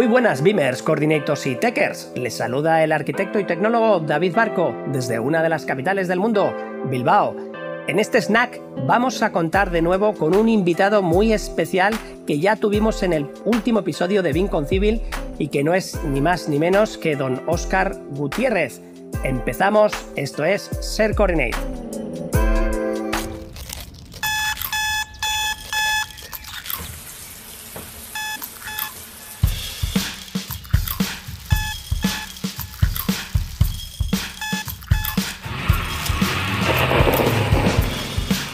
Muy 0.00 0.06
buenas 0.06 0.42
Beamers, 0.42 0.82
Coordinators 0.82 1.46
y 1.46 1.56
Techers. 1.56 2.10
Les 2.14 2.32
saluda 2.32 2.82
el 2.82 2.90
arquitecto 2.90 3.38
y 3.38 3.44
tecnólogo 3.44 4.00
David 4.00 4.34
Barco 4.34 4.74
desde 4.86 5.20
una 5.20 5.42
de 5.42 5.50
las 5.50 5.66
capitales 5.66 6.08
del 6.08 6.18
mundo, 6.18 6.56
Bilbao. 6.88 7.36
En 7.86 7.98
este 7.98 8.22
snack 8.22 8.62
vamos 8.86 9.22
a 9.22 9.30
contar 9.30 9.70
de 9.70 9.82
nuevo 9.82 10.14
con 10.14 10.34
un 10.34 10.48
invitado 10.48 11.02
muy 11.02 11.34
especial 11.34 11.92
que 12.26 12.40
ya 12.40 12.56
tuvimos 12.56 13.02
en 13.02 13.12
el 13.12 13.26
último 13.44 13.80
episodio 13.80 14.22
de 14.22 14.32
Beam 14.32 14.48
Civil 14.66 15.02
y 15.38 15.48
que 15.48 15.62
no 15.62 15.74
es 15.74 16.02
ni 16.04 16.22
más 16.22 16.48
ni 16.48 16.58
menos 16.58 16.96
que 16.96 17.14
don 17.14 17.42
Oscar 17.46 17.94
Gutiérrez. 18.12 18.80
Empezamos, 19.22 19.92
esto 20.16 20.46
es 20.46 20.62
Ser 20.80 21.14
Coordinate. 21.14 21.79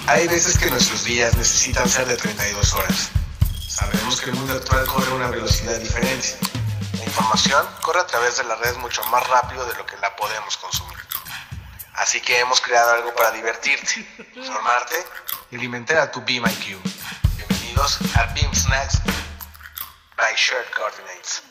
Hay 0.09 0.29
veces 0.29 0.57
que 0.57 0.71
nuestros 0.71 1.03
días 1.03 1.37
necesitan 1.37 1.89
ser 1.89 2.07
de 2.07 2.17
32 2.17 2.75
horas. 2.75 3.11
Sabemos 3.69 4.21
que 4.21 4.31
el 4.31 4.37
mundo 4.37 4.53
actual 4.53 4.87
corre 4.87 5.11
a 5.11 5.15
una 5.15 5.29
velocidad 5.31 5.81
diferente. 5.81 6.39
La 6.97 7.05
información 7.05 7.67
corre 7.83 8.01
a 8.01 8.07
través 8.07 8.37
de 8.37 8.45
la 8.45 8.55
red 8.55 8.77
mucho 8.77 9.03
más 9.07 9.27
rápido 9.27 9.67
de 9.67 9.75
lo 9.75 9.85
que 9.85 9.97
la 9.97 10.15
podemos 10.15 10.57
consumir. 10.59 10.97
Así 11.95 12.21
que 12.21 12.39
hemos 12.39 12.61
creado 12.61 12.93
algo 12.93 13.13
para 13.17 13.33
divertirte, 13.33 14.07
formarte 14.47 14.95
y 15.51 15.57
alimentar 15.57 15.99
a 15.99 16.11
tu 16.13 16.21
Beam 16.25 16.47
IQ. 16.47 16.79
Bienvenidos 17.37 17.99
a 18.15 18.27
Beam 18.33 18.55
Snacks 18.55 19.01
by 20.17 20.33
Shared 20.37 20.71
Coordinates. 20.71 21.43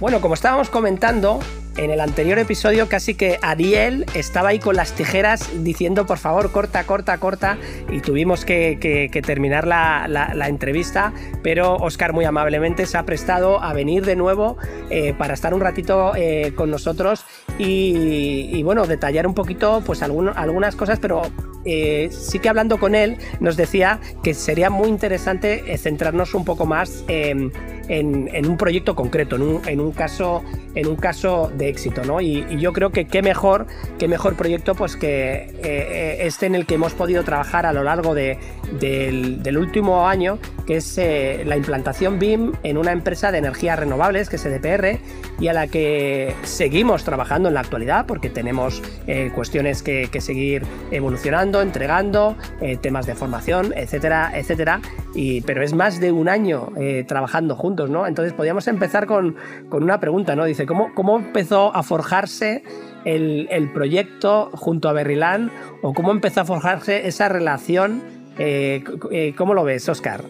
Bueno, 0.00 0.20
como 0.20 0.34
estábamos 0.34 0.70
comentando, 0.70 1.40
en 1.76 1.90
el 1.90 2.00
anterior 2.00 2.38
episodio 2.38 2.88
casi 2.88 3.14
que 3.14 3.38
Ariel 3.42 4.06
estaba 4.14 4.50
ahí 4.50 4.60
con 4.60 4.76
las 4.76 4.92
tijeras 4.92 5.48
diciendo 5.64 6.06
por 6.06 6.18
favor 6.18 6.52
corta, 6.52 6.84
corta, 6.84 7.18
corta 7.18 7.56
y 7.90 8.00
tuvimos 8.00 8.44
que, 8.44 9.10
terminar 9.24 9.66
la, 9.66 10.48
entrevista, 10.48 11.12
pero 11.42 11.76
Oscar 11.76 12.12
muy 12.12 12.24
amablemente 12.24 12.86
se 12.86 12.96
ha 12.96 13.04
prestado 13.04 13.62
a 13.62 13.72
venir 13.72 14.04
de 14.04 14.14
nuevo 14.14 14.56
eh, 14.90 15.14
para 15.18 15.34
estar 15.34 15.52
un 15.52 15.60
ratito 15.60 16.12
eh, 16.14 16.52
con 16.54 16.70
nosotros 16.70 17.24
y, 17.58 18.62
bueno, 18.62 18.86
detallar 18.86 19.26
un 19.26 19.34
poquito 19.34 19.82
pues 19.84 20.02
algunas 20.02 20.76
cosas, 20.76 21.00
pero 21.00 21.22
eh, 21.68 22.08
sí 22.10 22.38
que 22.38 22.48
hablando 22.48 22.78
con 22.78 22.94
él 22.94 23.18
nos 23.40 23.56
decía 23.56 24.00
que 24.22 24.34
sería 24.34 24.70
muy 24.70 24.88
interesante 24.88 25.76
centrarnos 25.78 26.34
un 26.34 26.44
poco 26.44 26.66
más 26.66 27.04
en, 27.08 27.52
un 27.90 28.56
proyecto 28.56 28.94
concreto, 28.94 29.36
en 29.36 29.80
un, 29.80 29.92
caso, 29.92 30.42
en 30.74 30.86
un 30.86 30.96
caso 30.96 31.50
de 31.56 31.68
éxito, 31.68 32.04
¿no? 32.04 32.20
Y, 32.20 32.44
yo 32.58 32.72
creo 32.72 32.90
que 32.90 33.06
qué 33.06 33.22
mejor, 33.22 33.66
qué 33.98 34.08
mejor 34.08 34.34
proyecto 34.34 34.74
pues 34.74 34.96
que 34.96 35.54
eh, 35.62 36.18
este 36.20 36.46
en 36.46 36.54
el 36.54 36.66
que 36.66 36.74
hemos 36.74 36.94
podido 36.94 37.22
trabajar 37.24 37.66
a 37.66 37.72
lo 37.72 37.82
largo 37.82 38.14
de, 38.14 38.38
del, 38.72 39.58
último 39.58 40.08
año, 40.08 40.38
que 40.66 40.76
es 40.76 40.98
eh, 40.98 41.42
la 41.46 41.56
implantación 41.56 42.18
BIM 42.18 42.52
en 42.62 42.78
una 42.78 42.92
empresa 42.92 43.32
de 43.32 43.38
energías 43.38 43.78
renovables, 43.78 44.28
que 44.28 44.36
es 44.36 44.44
EDPR, 44.44 44.98
y 45.40 45.48
a 45.48 45.52
la 45.52 45.66
que 45.66 46.34
seguimos 46.42 47.04
trabajando 47.04 47.48
en 47.48 47.54
la 47.54 47.60
actualidad, 47.60 48.06
porque 48.06 48.30
tenemos 48.30 48.82
eh, 49.06 49.30
cuestiones 49.34 49.82
que, 49.82 50.08
seguir 50.18 50.64
evolucionando, 50.90 51.57
entregando, 51.60 52.36
temas 52.80 53.06
de 53.06 53.14
formación, 53.14 53.72
etcétera, 53.76 54.32
etcétera. 54.34 54.80
Y, 55.14 55.40
pero 55.42 55.62
es 55.62 55.74
más 55.74 56.00
de 56.00 56.12
un 56.12 56.28
año 56.28 56.68
trabajando 57.06 57.56
juntos, 57.56 57.90
¿no? 57.90 58.06
Entonces 58.06 58.32
podríamos 58.32 58.66
empezar 58.68 59.06
con, 59.06 59.36
con 59.68 59.82
una 59.82 60.00
pregunta, 60.00 60.36
¿no? 60.36 60.44
Dice, 60.44 60.66
¿cómo, 60.66 60.94
cómo 60.94 61.16
empezó 61.16 61.74
a 61.74 61.82
forjarse 61.82 62.62
el, 63.04 63.70
proyecto 63.72 64.50
junto 64.54 64.88
a 64.88 64.92
Berryland 64.92 65.50
o 65.82 65.94
cómo 65.94 66.10
empezó 66.10 66.40
a 66.40 66.44
forjarse 66.44 67.06
esa 67.06 67.28
relación. 67.28 68.02
Eh, 68.38 68.84
eh, 69.10 69.34
¿Cómo 69.36 69.54
lo 69.54 69.64
ves, 69.64 69.88
Oscar? 69.88 70.22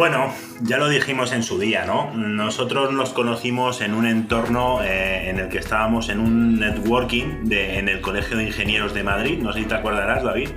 Bueno, 0.00 0.32
ya 0.62 0.78
lo 0.78 0.88
dijimos 0.88 1.30
en 1.30 1.42
su 1.42 1.58
día, 1.58 1.84
¿no? 1.84 2.10
Nosotros 2.14 2.90
nos 2.90 3.10
conocimos 3.10 3.82
en 3.82 3.92
un 3.92 4.06
entorno 4.06 4.82
eh, 4.82 5.28
en 5.28 5.38
el 5.38 5.50
que 5.50 5.58
estábamos 5.58 6.08
en 6.08 6.20
un 6.20 6.58
networking 6.58 7.50
en 7.50 7.86
el 7.86 8.00
Colegio 8.00 8.38
de 8.38 8.44
Ingenieros 8.44 8.94
de 8.94 9.02
Madrid, 9.02 9.40
no 9.42 9.52
sé 9.52 9.58
si 9.58 9.66
te 9.66 9.74
acordarás, 9.74 10.22
David. 10.22 10.48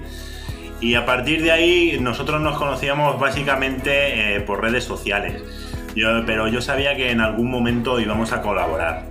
Y 0.80 0.96
a 0.96 1.06
partir 1.06 1.44
de 1.44 1.52
ahí 1.52 1.98
nosotros 2.00 2.40
nos 2.40 2.58
conocíamos 2.58 3.20
básicamente 3.20 4.40
por 4.48 4.62
redes 4.62 4.86
sociales. 4.86 5.44
pero 6.26 6.48
yo 6.48 6.62
sabía 6.62 6.96
que 6.96 7.12
en 7.12 7.20
algún 7.20 7.52
momento 7.52 8.00
íbamos 8.00 8.32
a 8.32 8.42
colaborar. 8.42 9.08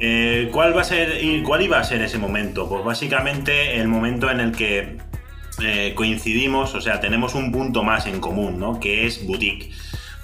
Eh, 0.00 0.48
¿cuál, 0.50 0.74
va 0.74 0.80
a 0.80 0.84
ser, 0.84 1.20
¿Cuál 1.44 1.60
iba 1.60 1.78
a 1.78 1.84
ser 1.84 2.00
ese 2.00 2.16
momento? 2.16 2.70
Pues 2.70 2.82
básicamente 2.86 3.78
el 3.78 3.88
momento 3.88 4.30
en 4.30 4.40
el 4.40 4.52
que 4.52 4.96
eh, 5.62 5.92
coincidimos, 5.94 6.74
o 6.74 6.80
sea, 6.80 7.00
tenemos 7.00 7.34
un 7.34 7.52
punto 7.52 7.82
más 7.82 8.06
en 8.06 8.20
común, 8.20 8.58
¿no? 8.58 8.80
Que 8.80 9.06
es 9.06 9.26
boutique. 9.26 9.70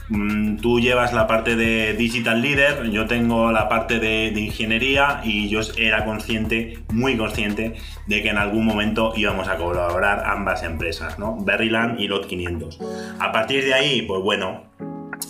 Mm, 0.09 0.56
tú 0.59 0.81
llevas 0.81 1.15
la 1.15 1.27
parte 1.27 1.56
de 1.56 1.95
Digital 1.95 2.43
Leader, 2.43 2.91
yo 2.91 3.06
tengo 3.06 3.50
la 3.53 3.69
parte 3.69 3.99
de, 3.99 4.28
ingeniería 4.39 5.22
y 5.25 5.49
yo 5.49 5.61
era 5.78 6.05
consciente, 6.05 6.78
muy 6.93 7.17
consciente, 7.17 7.77
de 8.06 8.22
que 8.22 8.28
en 8.28 8.37
algún 8.37 8.67
momento 8.67 9.15
íbamos 9.17 9.49
a 9.49 9.56
colaborar 9.56 10.25
ambas 10.27 10.62
empresas, 10.62 11.19
¿no? 11.19 11.39
Berryland 11.43 11.99
y 11.99 12.09
Lot 12.09 12.27
500. 12.27 12.81
A 13.19 13.33
partir 13.33 13.65
de 13.65 13.72
ahí, 13.72 14.03
pues 14.03 14.22
bueno, 14.22 14.65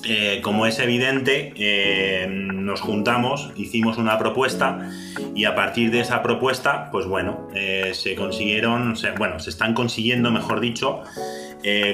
eh, 0.06 0.40
como 0.42 0.66
es 0.66 0.78
evidente, 0.78 1.52
eh, 1.56 2.26
nos 2.28 2.80
juntamos, 2.80 3.52
hicimos 3.56 3.98
una 3.98 4.18
propuesta 4.18 4.90
y 5.34 5.44
a 5.44 5.54
partir 5.54 5.90
de 5.90 6.00
esa 6.00 6.22
propuesta, 6.22 6.90
pues 6.90 7.06
bueno, 7.06 7.48
eh, 7.54 7.92
se 7.94 8.14
consiguieron, 8.14 8.94
bueno, 9.18 9.38
se 9.40 9.50
están 9.50 9.74
consiguiendo, 9.74 10.30
mejor 10.30 10.60
dicho, 10.60 11.02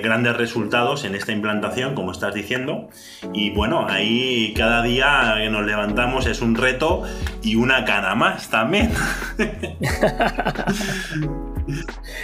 grandes 0.02 0.36
resultados 0.36 1.04
en 1.04 1.14
esta 1.14 1.32
implantación, 1.32 1.94
como 1.94 2.10
estás 2.10 2.34
diciendo. 2.34 2.88
Y 3.32 3.50
bueno, 3.50 3.86
ahí 3.88 4.52
cada 4.56 4.82
día 4.82 5.36
que 5.38 5.48
nos 5.48 5.64
levantamos 5.64 6.26
es 6.26 6.40
un 6.40 6.56
reto 6.56 7.04
y 7.42 7.54
una 7.54 7.84
cana 7.84 8.14
más 8.14 8.50
también. 8.50 8.90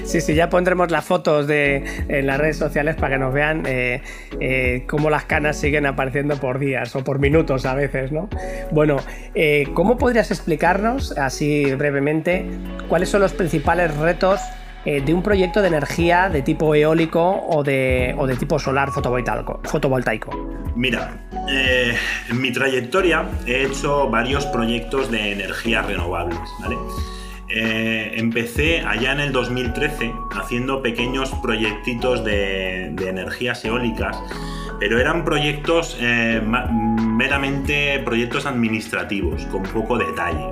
Sí, 0.05 0.21
sí, 0.21 0.35
ya 0.35 0.51
pondremos 0.51 0.91
las 0.91 1.05
fotos 1.05 1.47
de, 1.47 1.85
en 2.09 2.27
las 2.27 2.39
redes 2.39 2.57
sociales 2.57 2.97
para 2.97 3.15
que 3.15 3.19
nos 3.19 3.33
vean 3.33 3.65
eh, 3.67 4.03
eh, 4.41 4.85
cómo 4.87 5.11
las 5.11 5.25
canas 5.25 5.57
siguen 5.57 5.87
apareciendo 5.87 6.37
por 6.37 6.59
días 6.59 6.95
o 6.97 7.05
por 7.05 7.19
minutos 7.19 7.67
a 7.67 7.75
veces, 7.75 8.13
¿no? 8.13 8.29
Bueno, 8.71 8.99
eh, 9.35 9.69
¿cómo 9.75 9.99
podrías 9.99 10.31
explicarnos, 10.31 11.17
así 11.17 11.75
brevemente, 11.75 12.47
cuáles 12.89 13.09
son 13.09 13.21
los 13.21 13.33
principales 13.33 13.97
retos 13.97 14.41
de 14.87 15.15
un 15.15 15.23
proyecto 15.23 15.63
de 15.63 15.69
energía 15.69 16.29
de 16.29 16.43
tipo 16.43 16.75
eólico 16.75 17.45
o 17.49 17.65
de, 17.65 18.15
o 18.17 18.27
de 18.27 18.37
tipo 18.37 18.59
solar 18.59 18.91
fotovoltaico? 18.91 19.61
fotovoltaico? 19.65 20.31
Mira, 20.77 21.29
en 22.31 22.41
mi 22.41 22.53
trayectoria 22.53 23.25
he 23.47 23.65
hecho 23.65 24.09
varios 24.09 24.47
proyectos 24.47 25.11
de 25.11 25.33
energías 25.33 25.87
renovables, 25.87 26.39
¿vale? 26.61 26.77
Eh, 27.49 28.15
empecé 28.17 28.81
allá 28.81 29.13
en 29.13 29.21
el 29.21 29.33
2013 29.33 30.13
haciendo 30.33 30.83
pequeños 30.83 31.31
proyectitos 31.43 32.25
de, 32.25 32.87
energías 32.87 33.65
eólicas, 33.65 34.17
pero 34.81 34.99
eran 34.99 35.25
proyectos 35.25 35.97
eh, 36.01 36.43
meramente 36.45 38.01
proyectos 38.01 38.47
administrativos, 38.47 39.47
con 39.47 39.63
poco 39.63 39.97
detalle. 39.97 40.45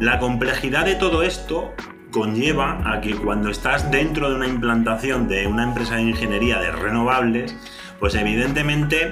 La 0.00 0.18
complejidad 0.18 0.86
de 0.86 0.94
todo 0.94 1.22
esto 1.22 1.74
conlleva 2.10 2.80
a 2.84 3.00
que 3.00 3.14
cuando 3.14 3.50
estás 3.50 3.90
dentro 3.90 4.30
de 4.30 4.36
una 4.36 4.48
implantación 4.48 5.28
de 5.28 5.46
una 5.46 5.64
empresa 5.64 5.96
de 5.96 6.02
ingeniería 6.02 6.58
de 6.58 6.72
renovables, 6.72 7.56
pues 7.98 8.14
evidentemente 8.14 9.10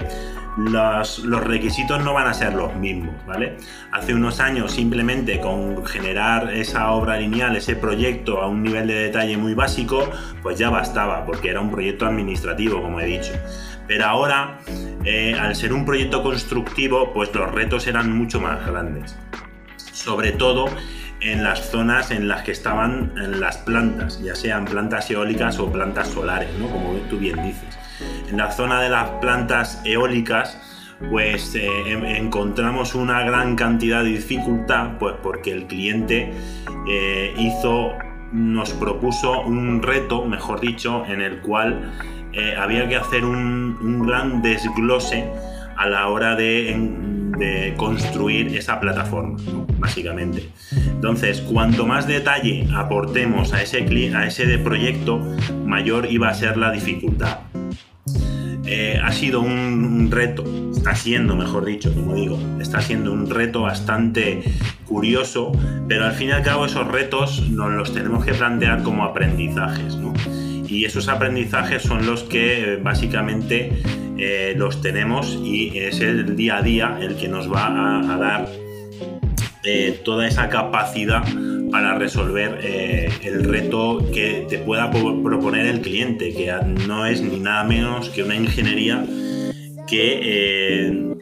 los, 0.58 1.22
requisitos 1.44 2.02
no 2.02 2.12
van 2.12 2.26
a 2.26 2.34
ser 2.34 2.54
los 2.54 2.74
mismos, 2.74 3.14
¿vale? 3.26 3.56
Hace 3.92 4.14
unos 4.14 4.40
años 4.40 4.72
simplemente 4.72 5.40
con 5.40 5.86
generar 5.86 6.52
esa 6.52 6.90
obra 6.90 7.16
lineal, 7.16 7.54
ese 7.54 7.76
proyecto 7.76 8.42
a 8.42 8.48
un 8.48 8.62
nivel 8.62 8.88
de 8.88 8.94
detalle 8.94 9.36
muy 9.36 9.54
básico, 9.54 10.10
pues 10.42 10.58
ya 10.58 10.68
bastaba, 10.68 11.24
porque 11.24 11.50
era 11.50 11.60
un 11.60 11.70
proyecto 11.70 12.06
administrativo, 12.06 12.82
como 12.82 13.00
he 13.00 13.06
dicho. 13.06 13.32
Pero 13.86 14.04
ahora, 14.06 14.58
eh, 15.04 15.34
al 15.38 15.54
ser 15.54 15.72
un 15.72 15.84
proyecto 15.84 16.22
constructivo, 16.22 17.12
pues 17.12 17.32
los 17.34 17.50
retos 17.52 17.86
eran 17.86 18.12
mucho 18.12 18.40
más 18.40 18.66
grandes. 18.66 19.16
Sobre 19.76 20.32
todo 20.32 20.66
en 21.20 21.42
las 21.42 21.70
zonas 21.70 22.10
en 22.10 22.28
las 22.28 22.42
que 22.42 22.52
estaban 22.52 23.12
las 23.40 23.58
plantas, 23.58 24.22
ya 24.22 24.34
sean 24.34 24.64
plantas 24.64 25.10
eólicas 25.10 25.58
o 25.58 25.70
plantas 25.70 26.08
solares, 26.08 26.50
¿no? 26.58 26.68
como 26.68 26.92
tú 27.10 27.18
bien 27.18 27.42
dices. 27.42 27.78
En 28.28 28.36
la 28.36 28.50
zona 28.52 28.80
de 28.80 28.88
las 28.88 29.10
plantas 29.20 29.82
eólicas, 29.84 30.58
pues 31.10 31.54
eh, 31.54 32.16
encontramos 32.16 32.94
una 32.94 33.22
gran 33.22 33.56
cantidad 33.56 34.02
de 34.02 34.10
dificultad, 34.10 34.98
pues 34.98 35.14
porque 35.22 35.52
el 35.52 35.66
cliente 35.66 36.32
eh, 36.88 37.34
hizo, 37.36 37.92
nos 38.32 38.72
propuso 38.72 39.42
un 39.42 39.82
reto, 39.82 40.24
mejor 40.24 40.60
dicho, 40.60 41.04
en 41.06 41.20
el 41.20 41.40
cual 41.40 41.92
eh, 42.32 42.54
había 42.56 42.88
que 42.88 42.96
hacer 42.96 43.24
un, 43.24 44.06
gran 44.06 44.42
desglose 44.42 45.28
a 45.76 45.88
la 45.88 46.08
hora 46.08 46.34
de, 46.34 46.72
construir 47.76 48.56
esa 48.56 48.80
plataforma, 48.80 49.38
básicamente. 49.78 50.48
Entonces, 50.72 51.40
cuanto 51.40 51.86
más 51.86 52.06
detalle 52.06 52.66
aportemos 52.74 53.52
a 53.52 53.62
ese, 53.62 53.78
a 54.14 54.26
ese 54.26 54.58
proyecto, 54.58 55.20
mayor 55.64 56.06
iba 56.10 56.28
a 56.28 56.34
ser 56.34 56.56
la 56.56 56.72
dificultad. 56.72 57.38
Eh, 58.70 59.00
ha 59.02 59.12
sido 59.12 59.40
un, 59.40 60.10
reto, 60.10 60.44
está 60.76 60.94
siendo, 60.94 61.34
mejor 61.34 61.64
dicho, 61.64 61.94
como 61.94 62.14
digo, 62.14 62.38
está 62.60 62.82
siendo 62.82 63.12
un 63.12 63.30
reto 63.30 63.62
bastante 63.62 64.42
curioso, 64.86 65.52
pero 65.88 66.04
al 66.04 66.12
fin 66.12 66.28
y 66.28 66.32
al 66.32 66.42
cabo 66.42 66.66
esos 66.66 66.86
retos 66.86 67.48
nos 67.48 67.70
los 67.72 67.94
tenemos 67.94 68.26
que 68.26 68.34
plantear 68.34 68.82
como 68.82 69.04
aprendizajes, 69.04 69.96
¿no? 69.96 70.12
Y 70.68 70.84
esos 70.84 71.08
aprendizajes 71.08 71.82
son 71.82 72.06
los 72.06 72.22
que 72.24 72.74
eh, 72.74 72.76
básicamente 72.76 73.72
eh, 74.18 74.54
los 74.56 74.80
tenemos 74.80 75.38
y 75.42 75.78
es 75.78 76.00
el 76.00 76.36
día 76.36 76.58
a 76.58 76.62
día 76.62 76.98
el 77.00 77.16
que 77.16 77.28
nos 77.28 77.50
va 77.50 77.66
a, 78.12 78.16
dar 78.16 78.48
toda 80.02 80.26
esa 80.26 80.48
capacidad 80.48 81.22
para 81.70 81.94
resolver 81.96 82.60
eh, 82.62 83.10
el 83.22 83.44
reto 83.44 84.04
que 84.12 84.46
te 84.48 84.58
pueda 84.58 84.90
proponer 84.90 85.66
el 85.66 85.80
cliente, 85.80 86.32
que 86.32 86.52
no 86.86 87.06
es 87.06 87.20
ni 87.20 87.38
nada 87.38 87.64
menos 87.64 88.08
que 88.10 88.22
una 88.22 88.36
ingeniería 88.36 89.04
que 89.86 90.20
eh, 90.22 91.14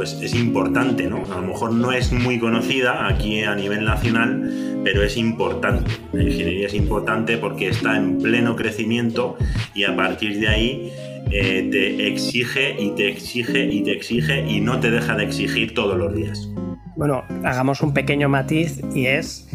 pues 0.00 0.14
es 0.22 0.34
importante, 0.34 1.10
¿no? 1.10 1.24
A 1.30 1.42
lo 1.42 1.48
mejor 1.48 1.74
no 1.74 1.92
es 1.92 2.10
muy 2.10 2.38
conocida 2.38 3.06
aquí 3.06 3.42
a 3.42 3.54
nivel 3.54 3.84
nacional, 3.84 4.80
pero 4.82 5.02
es 5.02 5.18
importante. 5.18 5.90
La 6.14 6.22
ingeniería 6.22 6.68
es 6.68 6.72
importante 6.72 7.36
porque 7.36 7.68
está 7.68 7.98
en 7.98 8.16
pleno 8.16 8.56
crecimiento 8.56 9.36
y 9.74 9.84
a 9.84 9.94
partir 9.94 10.40
de 10.40 10.48
ahí 10.48 10.92
eh, 11.30 11.68
te 11.70 12.08
exige 12.08 12.80
y 12.80 12.92
te 12.92 13.10
exige 13.10 13.66
y 13.66 13.82
te 13.82 13.92
exige 13.92 14.50
y 14.50 14.62
no 14.62 14.80
te 14.80 14.90
deja 14.90 15.14
de 15.16 15.24
exigir 15.24 15.74
todos 15.74 15.98
los 15.98 16.14
días. 16.14 16.48
Bueno, 16.96 17.22
hagamos 17.44 17.82
un 17.82 17.92
pequeño 17.92 18.30
matiz 18.30 18.80
y 18.94 19.04
es 19.04 19.50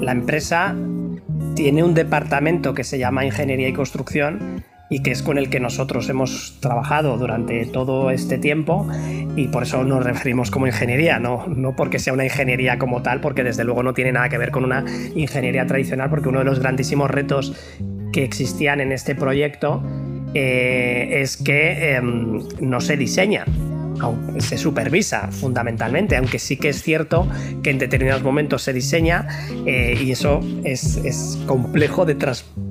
la 0.00 0.12
empresa 0.12 0.74
tiene 1.54 1.84
un 1.84 1.92
departamento 1.92 2.72
que 2.72 2.82
se 2.82 2.98
llama 2.98 3.26
Ingeniería 3.26 3.68
y 3.68 3.74
Construcción 3.74 4.64
y 4.88 5.00
que 5.02 5.10
es 5.10 5.22
con 5.22 5.38
el 5.38 5.50
que 5.50 5.60
nosotros 5.60 6.08
hemos 6.08 6.58
trabajado 6.60 7.16
durante 7.16 7.66
todo 7.66 8.10
este 8.10 8.38
tiempo 8.38 8.86
y 9.34 9.48
por 9.48 9.64
eso 9.64 9.82
nos 9.84 10.04
referimos 10.04 10.50
como 10.50 10.66
ingeniería, 10.66 11.18
no, 11.18 11.46
no 11.48 11.74
porque 11.74 11.98
sea 11.98 12.12
una 12.12 12.24
ingeniería 12.24 12.78
como 12.78 13.02
tal, 13.02 13.20
porque 13.20 13.42
desde 13.42 13.64
luego 13.64 13.82
no 13.82 13.94
tiene 13.94 14.12
nada 14.12 14.28
que 14.28 14.38
ver 14.38 14.50
con 14.50 14.64
una 14.64 14.84
ingeniería 15.14 15.66
tradicional, 15.66 16.10
porque 16.10 16.28
uno 16.28 16.40
de 16.40 16.44
los 16.44 16.60
grandísimos 16.60 17.10
retos 17.10 17.54
que 18.12 18.24
existían 18.24 18.80
en 18.80 18.92
este 18.92 19.14
proyecto 19.14 19.82
eh, 20.34 21.20
es 21.20 21.36
que 21.36 21.96
em, 21.96 22.40
no 22.60 22.80
se 22.80 22.96
diseña 22.96 23.44
se 24.38 24.58
supervisa 24.58 25.28
fundamentalmente, 25.30 26.16
aunque 26.16 26.38
sí 26.38 26.56
que 26.56 26.68
es 26.68 26.82
cierto 26.82 27.28
que 27.62 27.70
en 27.70 27.78
determinados 27.78 28.22
momentos 28.22 28.62
se 28.62 28.72
diseña 28.72 29.26
eh, 29.64 29.98
y 30.00 30.10
eso 30.10 30.40
es, 30.64 31.38
complejo 31.46 32.04
de 32.04 32.14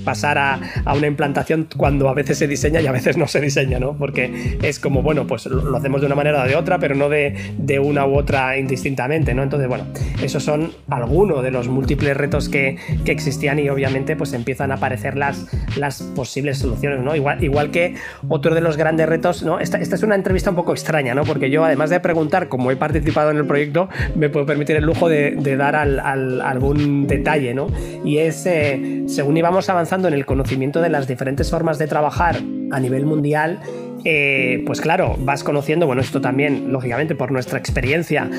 traspasar 0.06 0.38
a, 0.38 0.60
a, 0.86 0.94
una 0.94 1.08
implantación 1.08 1.68
cuando 1.76 2.08
a 2.10 2.14
veces 2.14 2.38
se 2.38 2.48
diseña 2.48 2.80
y 2.82 2.88
a 2.88 2.92
veces 2.92 3.18
no 3.18 3.28
se 3.28 3.42
diseña, 3.42 3.80
¿no? 3.80 3.98
Porque 3.98 4.58
es 4.62 4.80
como, 4.80 5.02
bueno, 5.02 5.26
pues 5.26 5.48
lo, 5.48 5.76
hacemos 5.76 6.02
de 6.02 6.08
una 6.08 6.16
manera 6.16 6.44
o 6.44 6.48
de 6.48 6.56
otra, 6.56 6.78
pero 6.80 6.96
no 6.96 7.10
de, 7.10 7.36
de, 7.58 7.80
una 7.80 8.06
u 8.06 8.16
otra 8.16 8.58
indistintamente, 8.58 9.34
¿no? 9.34 9.44
Entonces, 9.44 9.68
bueno, 9.68 9.86
esos 10.22 10.44
son 10.44 10.72
algunos 10.90 11.44
de 11.44 11.52
los 11.52 11.68
múltiples 11.68 12.16
retos 12.16 12.50
que, 12.50 12.78
que 13.04 13.12
existían 13.12 13.60
y 13.60 13.70
obviamente 13.70 14.16
pues 14.16 14.34
empiezan 14.34 14.72
a 14.72 14.76
aparecer 14.76 15.18
las, 15.18 15.48
las 15.78 16.02
posibles 16.02 16.60
soluciones, 16.60 17.00
¿no? 17.00 17.16
Igual, 17.16 17.44
igual 17.44 17.72
que 17.72 17.96
otro 18.30 18.54
de 18.54 18.62
los 18.62 18.78
grandes 18.78 19.10
retos, 19.10 19.44
¿no? 19.44 19.60
Esta, 19.60 19.80
esta 19.80 19.96
es 19.96 20.04
una 20.04 20.16
entrevista 20.16 20.50
un 20.50 20.56
poco 20.56 20.72
extraña, 20.72 21.16
porque 21.24 21.50
yo, 21.50 21.64
además 21.66 21.90
de 21.90 22.00
preguntar 22.00 22.48
cómo 22.48 22.72
he 22.72 22.76
participado 22.76 23.32
en 23.32 23.38
el 23.38 23.46
proyecto, 23.46 23.90
me 24.16 24.30
puedo 24.30 24.46
permitir 24.46 24.76
el 24.76 24.86
lujo 24.86 25.10
de, 25.10 25.56
dar 25.56 25.76
algún 25.76 27.08
detalle, 27.08 27.54
¿no? 27.54 27.68
Y 28.04 28.18
es, 28.18 28.46
eh, 28.46 29.04
según 29.08 29.38
íbamos 29.38 29.70
avanzando 29.70 29.95
en 30.04 30.14
el 30.14 30.26
conocimiento 30.26 30.82
de 30.82 30.90
las 30.90 31.08
diferentes 31.08 31.50
formas 31.50 31.78
de 31.78 31.88
trabajar 31.88 32.38
a 32.72 32.80
nivel 32.80 33.06
mundial, 33.06 33.60
eh, 34.04 34.64
pues 34.66 34.82
claro, 34.82 35.16
vas 35.20 35.44
conociendo, 35.44 35.88
bueno, 35.88 36.02
esto 36.02 36.22
también, 36.22 36.72
lógicamente, 36.72 37.16
por 37.16 37.32
nuestra 37.32 37.58
experiencia 37.58 38.30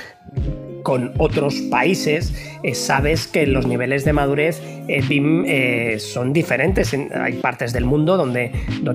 con 0.87 1.15
otros 1.19 1.63
países, 1.63 2.33
eh, 2.63 2.73
sabes 2.77 3.27
que 3.27 3.45
los 3.45 3.67
niveles 3.67 4.05
de 4.05 4.13
madurez 4.13 4.63
eh, 4.87 5.03
eh, 5.11 5.99
son 5.99 6.33
diferentes. 6.33 6.95
hay 7.13 7.33
partes 7.33 7.73
del 7.73 7.85
mundo 7.85 8.17
donde 8.17 8.53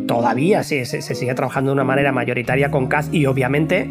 todavía 0.08 0.64
se, 0.64 0.86
sigue 0.86 1.34
trabajando 1.34 1.72
de 1.72 1.74
una 1.74 1.84
manera 1.84 2.14
mayoritaria 2.14 2.72
con 2.72 2.88
CAD 2.88 3.12
y 3.12 3.26
obviamente 3.26 3.90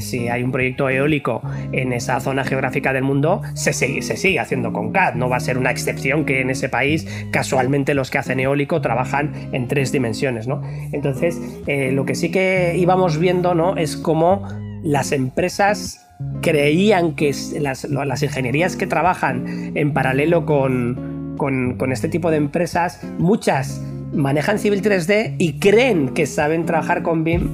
si 0.00 0.28
hay 0.28 0.42
un 0.42 0.50
proyecto 0.50 0.88
eólico 0.88 1.42
en 1.72 1.92
esa 1.92 2.20
zona 2.20 2.42
geográfica 2.42 2.94
del 2.94 3.02
mundo, 3.02 3.42
se 3.52 3.74
sigue, 3.74 4.00
se 4.00 4.16
sigue 4.16 4.40
haciendo 4.40 4.72
con 4.72 4.90
CAD. 4.90 5.16
No 5.16 5.28
va 5.28 5.36
a 5.36 5.40
ser 5.40 5.58
una 5.58 5.70
excepción 5.70 6.24
que 6.24 6.40
en 6.40 6.48
ese 6.48 6.70
país 6.70 7.06
casualmente 7.32 7.92
los 7.92 8.10
que 8.10 8.16
hacen 8.16 8.40
eólico 8.40 8.80
trabajan 8.80 9.50
en 9.52 9.68
tres 9.68 9.92
dimensiones. 9.92 10.48
¿no? 10.48 10.62
Entonces, 10.92 11.38
lo 11.66 12.06
que 12.06 12.14
sí 12.14 12.30
que 12.30 12.76
íbamos 12.78 13.18
viendo 13.18 13.54
¿no? 13.54 13.76
es 13.76 13.98
cómo 13.98 14.48
las 14.82 15.12
empresas 15.12 16.09
creían 16.40 17.14
que 17.14 17.34
las, 17.60 17.84
ingenierías 18.22 18.76
que 18.76 18.86
trabajan 18.86 19.72
en 19.74 19.92
paralelo 19.92 20.46
con, 20.46 21.36
con, 21.36 21.92
este 21.92 22.08
tipo 22.08 22.30
de 22.30 22.36
empresas, 22.36 23.00
muchas 23.18 23.82
manejan 24.12 24.58
Civil 24.58 24.82
3D 24.82 25.36
y 25.38 25.58
creen 25.58 26.10
que 26.10 26.26
saben 26.26 26.66
trabajar 26.66 27.02
con 27.02 27.24
BIM 27.24 27.48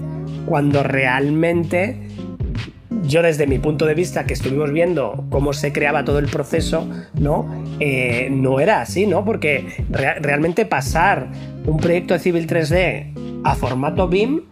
cuando 0.47 0.83
realmente 0.83 1.99
yo 3.03 3.23
desde 3.23 3.47
mi 3.47 3.59
punto 3.59 3.87
de 3.87 3.95
vista 3.95 4.25
que 4.25 4.35
estuvimos 4.35 4.73
viendo 4.73 5.27
cómo 5.31 5.53
se 5.53 5.73
creaba 5.73 6.05
todo 6.05 6.19
el 6.19 6.27
proceso, 6.27 6.89
¿no? 7.15 7.65
Eh, 7.79 8.29
no 8.31 8.59
era 8.59 8.81
así, 8.81 9.07
¿no? 9.07 9.25
Porque 9.25 9.85
realmente 9.91 10.65
pasar 10.67 11.29
un 11.67 11.77
proyecto 11.77 12.15
de 12.15 12.21
Civil 12.21 12.47
3D 12.47 13.43
a 13.45 13.55
formato 13.55 14.09
BIM 14.09 14.43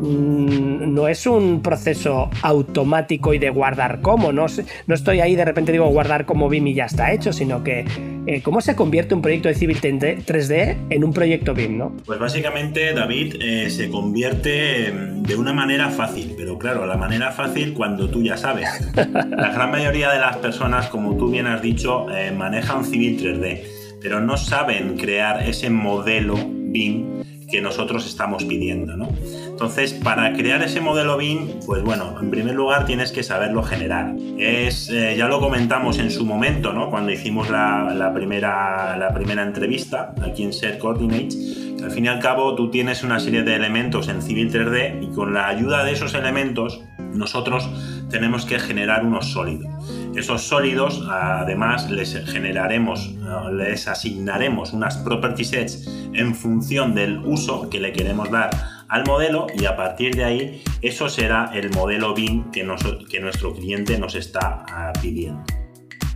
no 0.00 1.08
es 1.08 1.26
un 1.26 1.62
proceso 1.62 2.30
automático 2.42 3.34
y 3.34 3.38
de 3.38 3.50
guardar 3.50 4.00
como, 4.00 4.32
no, 4.32 4.46
no 4.86 4.94
estoy 4.94 5.20
ahí 5.20 5.36
de 5.36 5.44
repente 5.44 5.72
digo 5.72 5.86
guardar 5.86 6.26
como 6.26 6.48
BIM 6.48 6.68
y 6.68 6.74
ya 6.74 6.84
está 6.84 7.12
hecho, 7.12 7.32
sino 7.32 7.64
que 7.64 7.84
eh, 8.26 8.42
¿cómo 8.42 8.60
se 8.60 8.74
convierte 8.74 9.14
un 9.14 9.22
proyecto 9.22 9.48
de 9.48 9.54
Civil 9.54 9.80
3D 9.80 10.76
en 10.90 11.04
un 11.04 11.12
proyecto 11.12 11.54
BIM? 11.54 11.78
¿no? 11.78 11.96
Pues 12.04 12.18
básicamente 12.18 12.92
David 12.92 13.36
eh, 13.40 13.70
se 13.70 13.88
convierte 13.88 14.92
de 14.92 15.36
una 15.36 15.52
manera 15.52 15.90
fácil, 15.90 16.34
pero 16.36 16.58
claro, 16.58 16.86
la 16.86 16.96
manera 16.96 17.32
fácil 17.32 17.72
cuando 17.72 18.08
tú 18.10 18.22
ya 18.22 18.36
sabes. 18.36 18.68
La 18.96 19.52
gran 19.52 19.70
mayoría 19.70 20.10
de 20.10 20.18
las 20.18 20.36
personas, 20.36 20.88
como 20.88 21.16
tú 21.16 21.30
bien 21.30 21.46
has 21.46 21.62
dicho, 21.62 22.10
eh, 22.10 22.32
manejan 22.32 22.84
Civil 22.84 23.18
3D, 23.20 23.62
pero 24.00 24.20
no 24.20 24.36
saben 24.36 24.96
crear 24.96 25.42
ese 25.48 25.70
modelo 25.70 26.36
BIM 26.36 27.24
que 27.48 27.60
nosotros 27.60 28.06
estamos 28.06 28.44
pidiendo, 28.44 28.96
¿no? 28.96 29.08
Entonces, 29.48 29.92
para 29.92 30.32
crear 30.32 30.62
ese 30.62 30.80
modelo 30.80 31.16
BIM, 31.16 31.60
pues 31.64 31.82
bueno, 31.82 32.18
en 32.20 32.30
primer 32.30 32.54
lugar 32.54 32.86
tienes 32.86 33.12
que 33.12 33.22
saberlo 33.22 33.62
generar. 33.62 34.14
Es, 34.38 34.90
eh, 34.90 35.14
ya 35.16 35.28
lo 35.28 35.40
comentamos 35.40 35.98
en 35.98 36.10
su 36.10 36.24
momento, 36.24 36.72
¿no? 36.72 36.90
Cuando 36.90 37.12
hicimos 37.12 37.48
la, 37.48 38.12
primera, 38.14 38.96
la 38.96 39.14
primera 39.14 39.42
entrevista 39.42 40.14
aquí 40.22 40.42
en 40.42 40.52
Set 40.52 40.78
Coordinates, 40.78 41.36
al 41.82 41.90
fin 41.90 42.06
y 42.06 42.08
al 42.08 42.18
cabo 42.18 42.54
tú 42.54 42.70
tienes 42.70 43.02
una 43.02 43.20
serie 43.20 43.42
de 43.42 43.54
elementos 43.54 44.08
en 44.08 44.22
Civil 44.22 44.52
3D 44.52 45.02
y 45.02 45.14
con 45.14 45.34
la 45.34 45.48
ayuda 45.48 45.84
de 45.84 45.92
esos 45.92 46.14
elementos 46.14 46.82
nosotros 47.12 47.68
tenemos 48.10 48.44
que 48.44 48.58
generar 48.58 49.04
unos 49.04 49.32
sólidos. 49.32 49.70
Esos 50.16 50.48
sólidos, 50.48 51.06
además, 51.10 51.90
les 51.90 52.14
generaremos, 52.24 53.14
les 53.52 53.86
asignaremos 53.86 54.72
unas 54.72 54.96
property 54.96 55.44
sets 55.44 55.86
en 56.14 56.34
función 56.34 56.94
del 56.94 57.18
uso 57.18 57.68
que 57.68 57.78
le 57.78 57.92
queremos 57.92 58.30
dar 58.30 58.48
al 58.88 59.04
modelo 59.04 59.46
y 59.54 59.66
a 59.66 59.76
partir 59.76 60.14
de 60.14 60.24
ahí 60.24 60.62
eso 60.80 61.10
será 61.10 61.50
el 61.52 61.68
modelo 61.70 62.14
BIM 62.14 62.50
que, 62.50 62.64
nuestro 62.64 63.52
cliente 63.52 63.98
nos 63.98 64.14
está 64.14 64.64
ah, 64.70 64.92
pidiendo. 65.02 65.44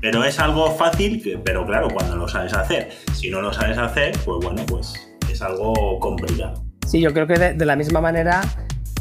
Pero 0.01 0.25
es 0.25 0.41
algo 0.41 0.75
fácil, 0.77 1.43
pero 1.45 1.67
claro, 1.67 1.89
cuando 1.89 2.17
lo 2.17 2.27
sabes 2.27 2.55
hacer. 2.55 2.91
Si 3.13 3.29
no 3.29 3.43
lo 3.43 3.53
sabes 3.53 3.77
hacer, 3.77 4.13
pues 4.25 4.43
bueno, 4.43 4.65
pues 4.67 4.95
es 5.31 5.43
algo 5.43 5.99
complicado. 5.99 6.65
Sí, 6.87 7.03
yo 7.03 7.13
creo 7.13 7.27
que 7.27 7.35
de, 7.35 7.67
la 7.67 7.77
misma 7.77 8.01
manera 8.01 8.41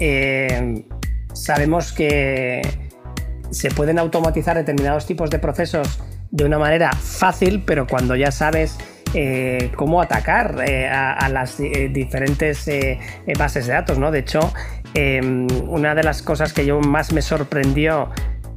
eh, 0.01 0.83
sabemos 1.31 1.93
que 1.93 2.88
se 3.51 3.71
pueden 3.71 3.99
automatizar 3.99 4.57
determinados 4.57 5.05
tipos 5.05 5.29
de 5.29 5.39
procesos 5.39 5.99
de 6.31 6.45
una 6.45 6.59
manera 6.59 6.91
fácil, 6.91 7.63
pero 7.65 7.87
cuando 7.87 8.15
ya 8.15 8.31
sabes 8.31 8.77
eh, 9.13 9.71
cómo 9.75 10.01
atacar 10.01 10.63
eh, 10.67 10.87
a, 10.87 11.27
las 11.29 11.59
eh, 11.59 11.89
diferentes 11.91 12.69
bases 13.37 13.65
de 13.65 13.73
datos, 13.73 13.97
¿no? 13.97 14.11
De 14.11 14.19
hecho, 14.19 14.53
em, 14.93 15.47
una 15.67 15.95
de 15.95 16.03
las 16.03 16.21
cosas 16.21 16.53
que 16.53 16.65
yo 16.65 16.79
más 16.79 17.11
me 17.11 17.21
sorprendió 17.21 18.09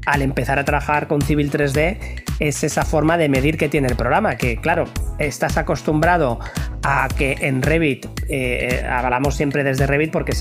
al 0.04 0.20
empezar 0.20 0.58
a 0.58 0.64
trabajar 0.64 1.06
con 1.06 1.22
Civil 1.22 1.50
3D 1.50 2.22
es 2.40 2.64
esa 2.64 2.84
forma 2.84 3.16
de 3.16 3.28
medir 3.28 3.56
que 3.56 3.68
tiene 3.68 3.88
el 3.88 3.96
programa, 3.96 4.36
que 4.36 4.56
claro, 4.56 4.84
estás 5.18 5.56
acostumbrado 5.56 6.40
a 6.82 7.08
que 7.16 7.36
en 7.40 7.62
Revit, 7.62 8.06
eh, 8.28 8.84
hablamos 8.88 9.36
siempre 9.36 9.62
desde 9.62 9.86
Revit 9.86 10.10
porque 10.10 10.32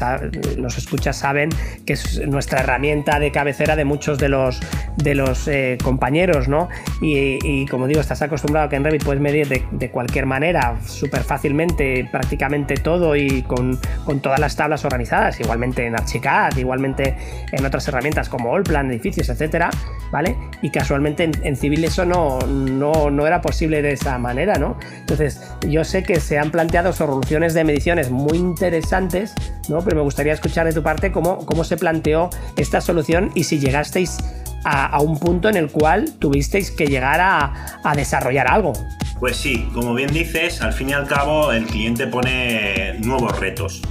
los 0.58 0.78
escuchas 0.78 1.16
saben 1.18 1.50
que 1.86 1.94
es 1.94 2.26
nuestra 2.28 2.62
herramienta 2.62 3.20
de 3.20 3.32
cabecera 3.32 3.76
de 3.76 3.86
muchos 3.86 4.18
de 4.18 4.30
los, 4.30 4.60
de 4.98 5.16
los 5.16 5.48
eh, 5.48 5.78
compañeros, 5.84 6.48
¿no? 6.48 6.70
Y, 7.02 7.66
como 7.68 7.88
digo, 7.88 8.02
estás 8.02 8.22
acostumbrado 8.22 8.68
a 8.68 8.70
que 8.70 8.76
en 8.76 8.84
Revit 8.84 9.04
puedes 9.04 9.22
medir 9.22 9.48
de, 9.48 9.92
cualquier 9.92 10.26
manera, 10.26 10.78
súper 10.86 11.22
fácilmente, 11.24 12.08
prácticamente 12.12 12.76
todo 12.76 13.16
y 13.16 13.44
con, 13.44 13.80
todas 14.22 14.40
las 14.40 14.56
tablas 14.56 14.84
organizadas, 14.86 15.40
igualmente 15.40 15.86
en 15.86 15.96
Archicad, 15.96 16.56
igualmente 16.58 17.16
en 17.52 17.66
otras 17.66 17.88
herramientas 17.88 18.30
como 18.30 18.56
Allplan, 18.56 18.90
edificios, 18.92 19.30
etcétera, 19.30 19.70
¿vale? 20.12 20.36
Y 20.62 20.70
casualmente 20.70 21.30
en, 21.44 21.56
Civil 21.56 21.84
eso 21.84 22.06
no, 22.06 22.40
no, 22.40 23.10
no 23.12 23.28
era 23.28 23.42
posible 23.42 23.82
de 23.82 23.94
esa 23.94 24.18
manera, 24.18 24.56
¿no? 24.56 24.78
Entonces, 25.00 25.42
yo 25.68 25.84
sé 25.84 26.04
que 26.04 26.20
se 26.32 26.40
han 26.40 26.50
planteado 26.50 26.94
soluciones 26.94 27.54
de 27.54 27.66
mediciones 27.66 28.10
muy 28.10 28.38
interesantes, 28.38 29.34
¿no? 29.68 29.80
Pero 29.84 29.98
me 29.98 30.02
gustaría 30.02 30.32
escuchar 30.32 30.66
de 30.66 30.72
tu 30.72 30.82
parte 30.82 31.12
cómo, 31.12 31.46
cómo 31.46 31.66
se 31.66 31.76
planteó 31.76 32.30
esta 32.56 32.80
solución 32.80 33.32
y 33.36 33.44
si 33.44 33.60
llegasteis 33.60 34.18
a, 34.64 34.98
un 35.02 35.20
punto 35.20 35.50
en 35.50 35.58
el 35.58 35.70
cual 35.70 36.14
tuvisteis 36.20 36.72
que 36.72 36.88
llegar 36.88 37.20
a, 37.20 37.92
desarrollar 37.98 38.48
algo. 38.50 38.72
Pues 39.20 39.36
sí, 39.36 39.68
como 39.74 39.94
bien 39.94 40.14
dices, 40.14 40.62
al 40.62 40.72
fin 40.72 40.92
y 40.92 40.94
al 40.94 41.06
cabo 41.06 41.52
el 41.52 41.66
cliente 41.66 42.08
pone 42.08 42.94
nuevos 43.00 43.38
retos. 43.38 43.82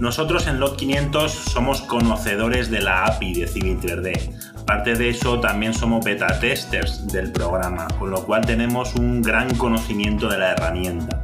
Nosotros 0.00 0.48
en 0.48 0.60
Lot 0.60 0.76
500 0.76 1.32
somos 1.32 1.80
conocedores 1.80 2.70
de 2.70 2.82
la 2.82 3.06
API 3.06 3.40
de 3.40 3.46
Civil 3.46 3.80
3D. 3.80 4.32
Aparte 4.60 4.96
de 4.96 5.08
eso, 5.08 5.40
también 5.40 5.72
somos 5.72 6.04
beta 6.04 6.38
testers 6.40 7.06
del 7.06 7.32
programa, 7.32 7.88
con 7.98 8.10
lo 8.10 8.26
cual 8.26 8.44
tenemos 8.44 8.94
un 8.96 9.22
gran 9.22 9.54
conocimiento 9.54 10.28
de 10.28 10.36
la 10.36 10.50
herramienta. 10.50 11.22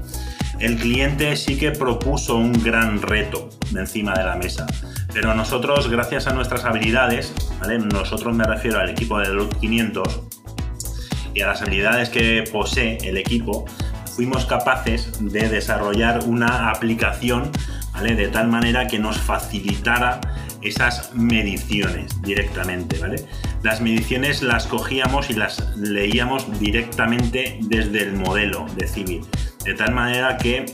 El 0.58 0.78
cliente 0.78 1.36
sí 1.36 1.58
que 1.58 1.70
propuso 1.70 2.36
un 2.36 2.52
gran 2.52 3.02
reto 3.02 3.50
de 3.70 3.80
encima 3.80 4.14
de 4.14 4.24
la 4.24 4.36
mesa, 4.36 4.66
pero 5.12 5.34
nosotros, 5.34 5.90
gracias 5.90 6.26
a 6.26 6.32
nuestras 6.32 6.64
habilidades, 6.64 7.34
nosotros 7.92 8.34
me 8.34 8.44
refiero 8.44 8.80
al 8.80 8.88
equipo 8.88 9.18
de 9.18 9.28
Lot 9.28 9.58
500 9.60 10.22
y 11.34 11.42
a 11.42 11.48
las 11.48 11.60
habilidades 11.60 12.08
que 12.08 12.44
posee 12.50 12.96
el 13.02 13.18
equipo, 13.18 13.66
fuimos 14.14 14.46
capaces 14.46 15.12
de 15.20 15.48
desarrollar 15.50 16.24
una 16.24 16.70
aplicación 16.70 17.50
de 18.02 18.28
tal 18.28 18.48
manera 18.48 18.86
que 18.86 18.98
nos 18.98 19.18
facilitara 19.18 20.20
esas 20.62 21.14
mediciones 21.14 22.20
directamente. 22.22 22.98
Las 23.62 23.80
mediciones 23.80 24.42
las 24.42 24.66
cogíamos 24.66 25.30
y 25.30 25.34
las 25.34 25.76
leíamos 25.76 26.58
directamente 26.58 27.58
desde 27.62 28.02
el 28.02 28.12
modelo 28.14 28.66
de 28.76 28.86
Civil, 28.86 29.22
de 29.66 29.74
tal 29.74 29.92
manera 29.92 30.38
que 30.38 30.64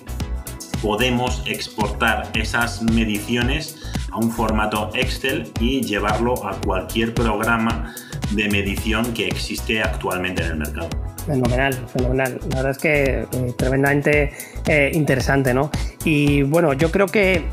podemos 0.83 1.43
exportar 1.47 2.31
esas 2.35 2.83
mediciones 2.83 3.81
a 4.11 4.19
un 4.19 4.31
formato 4.31 4.91
Excel 4.95 5.51
y 5.59 5.81
llevarlo 5.81 6.47
a 6.47 6.61
cualquier 6.61 7.15
programa 7.15 7.95
de 8.33 8.49
medición 8.51 9.15
que 9.15 9.27
existe 9.29 9.83
actualmente 9.83 10.43
en 10.43 10.51
el 10.51 10.57
mercado. 10.59 10.91
Fenomenal, 11.27 11.75
fenomenal. 11.89 12.39
La 12.51 12.57
verdad 12.57 12.71
es 12.73 12.79
que 12.79 13.21
eh, 13.21 13.55
tremendamente 13.57 14.33
eh, 14.67 14.91
interesante, 14.93 15.55
¿no? 15.55 15.71
Y 16.05 16.43
bueno, 16.43 16.75
yo 16.75 16.91
creo 16.91 17.07
que 17.07 17.45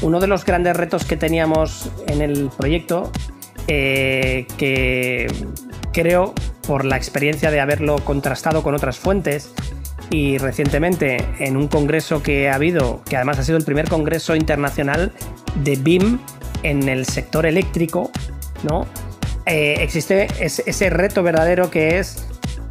uno 0.00 0.18
de 0.18 0.26
los 0.26 0.44
grandes 0.44 0.76
retos 0.76 1.04
que 1.04 1.16
teníamos 1.16 1.90
en 2.08 2.22
el 2.22 2.50
proyecto, 2.56 3.12
eh, 3.68 4.46
que 4.56 5.26
creo 5.92 6.34
por 6.66 6.84
la 6.84 6.96
experiencia 6.96 7.50
de 7.50 7.60
haberlo 7.60 7.96
contrastado 8.04 8.62
con 8.62 8.74
otras 8.74 8.98
fuentes, 8.98 9.52
y 10.10 10.38
recientemente 10.38 11.24
en 11.38 11.56
un 11.56 11.68
congreso 11.68 12.22
que 12.22 12.48
ha 12.48 12.54
habido, 12.54 13.02
que 13.08 13.16
además 13.16 13.38
ha 13.38 13.44
sido 13.44 13.58
el 13.58 13.64
primer 13.64 13.88
congreso 13.88 14.34
internacional 14.34 15.12
de 15.62 15.76
BIM 15.76 16.18
en 16.62 16.88
el 16.88 17.06
sector 17.06 17.46
eléctrico, 17.46 18.10
¿no? 18.62 18.86
existe 19.50 20.28
ese 20.40 20.90
reto 20.90 21.22
verdadero 21.22 21.70
que 21.70 21.98
es 21.98 22.28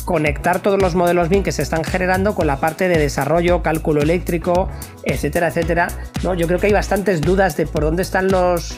conectar 0.08 0.62
todos 0.62 0.82
los 0.82 0.96
modelos 0.96 1.28
BIM 1.28 1.44
que 1.44 1.52
se 1.52 1.62
están 1.62 1.84
generando 1.84 2.34
con 2.34 2.48
la 2.48 2.62
parte 2.62 2.88
de 2.88 2.98
desarrollo, 2.98 3.62
cálculo 3.62 4.02
eléctrico, 4.02 4.70
etcétera, 5.04 5.50
etcétera. 5.50 5.90
¿no? 6.24 6.34
Yo 6.34 6.48
creo 6.48 6.60
que 6.60 6.68
hay 6.68 6.74
bastantes 6.74 7.20
dudas 7.20 7.58
de 7.58 7.68
por 7.68 7.84
dónde 7.84 8.04
están 8.04 8.30
los, 8.30 8.78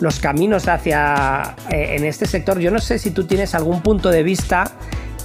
los 0.00 0.20
caminos 0.20 0.68
hacia 0.68 1.54
eh, 1.70 1.96
en 1.98 2.06
este 2.06 2.24
sector. 2.24 2.58
Yo 2.60 2.70
no 2.70 2.78
sé 2.78 2.98
si 2.98 3.10
tú 3.10 3.26
tienes 3.26 3.54
algún 3.54 3.82
punto 3.82 4.10
de 4.10 4.22
vista 4.22 4.72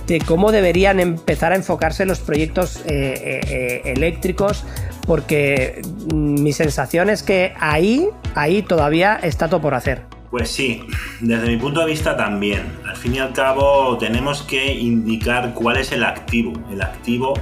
de 0.07 0.19
cómo 0.19 0.51
deberían 0.51 0.99
empezar 0.99 1.51
a 1.51 1.55
enfocarse 1.55 2.05
los 2.05 2.19
proyectos 2.19 2.77
eh, 2.85 3.41
eh, 3.49 3.81
eléctricos, 3.85 4.63
porque 5.05 5.81
mm, 6.13 6.41
mi 6.41 6.53
sensación 6.53 7.09
es 7.09 7.23
que 7.23 7.53
ahí, 7.59 8.09
ahí 8.35 8.61
todavía 8.61 9.15
está 9.15 9.47
todo 9.47 9.61
por 9.61 9.73
hacer. 9.73 10.03
Pues 10.31 10.49
sí, 10.49 10.83
desde 11.21 11.47
mi 11.47 11.57
punto 11.57 11.79
de 11.79 11.85
vista 11.85 12.17
también. 12.17 12.63
Al 12.87 12.97
fin 12.97 13.15
y 13.15 13.19
al 13.19 13.31
cabo 13.31 13.97
tenemos 13.97 14.43
que 14.43 14.73
indicar 14.73 15.53
cuál 15.53 15.77
es 15.77 15.91
el 15.91 16.03
activo. 16.03 16.53
El 16.71 16.81
activo, 16.81 17.33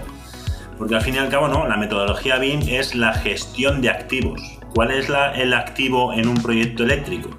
porque 0.78 0.96
al 0.96 1.02
fin 1.02 1.16
y 1.16 1.18
al 1.18 1.30
cabo 1.30 1.48
no, 1.48 1.68
la 1.68 1.78
metodología 1.78 2.38
BIM 2.38 2.62
es 2.68 2.94
la 2.94 3.14
gestión 3.14 3.82
de 3.82 3.90
activos. 3.90 4.42
¿Cuál 4.76 4.92
es 4.92 5.08
el 5.36 5.54
activo 5.54 6.14
en 6.14 6.28
un 6.28 6.36
proyecto 6.42 6.84
eléctrico? 6.84 7.30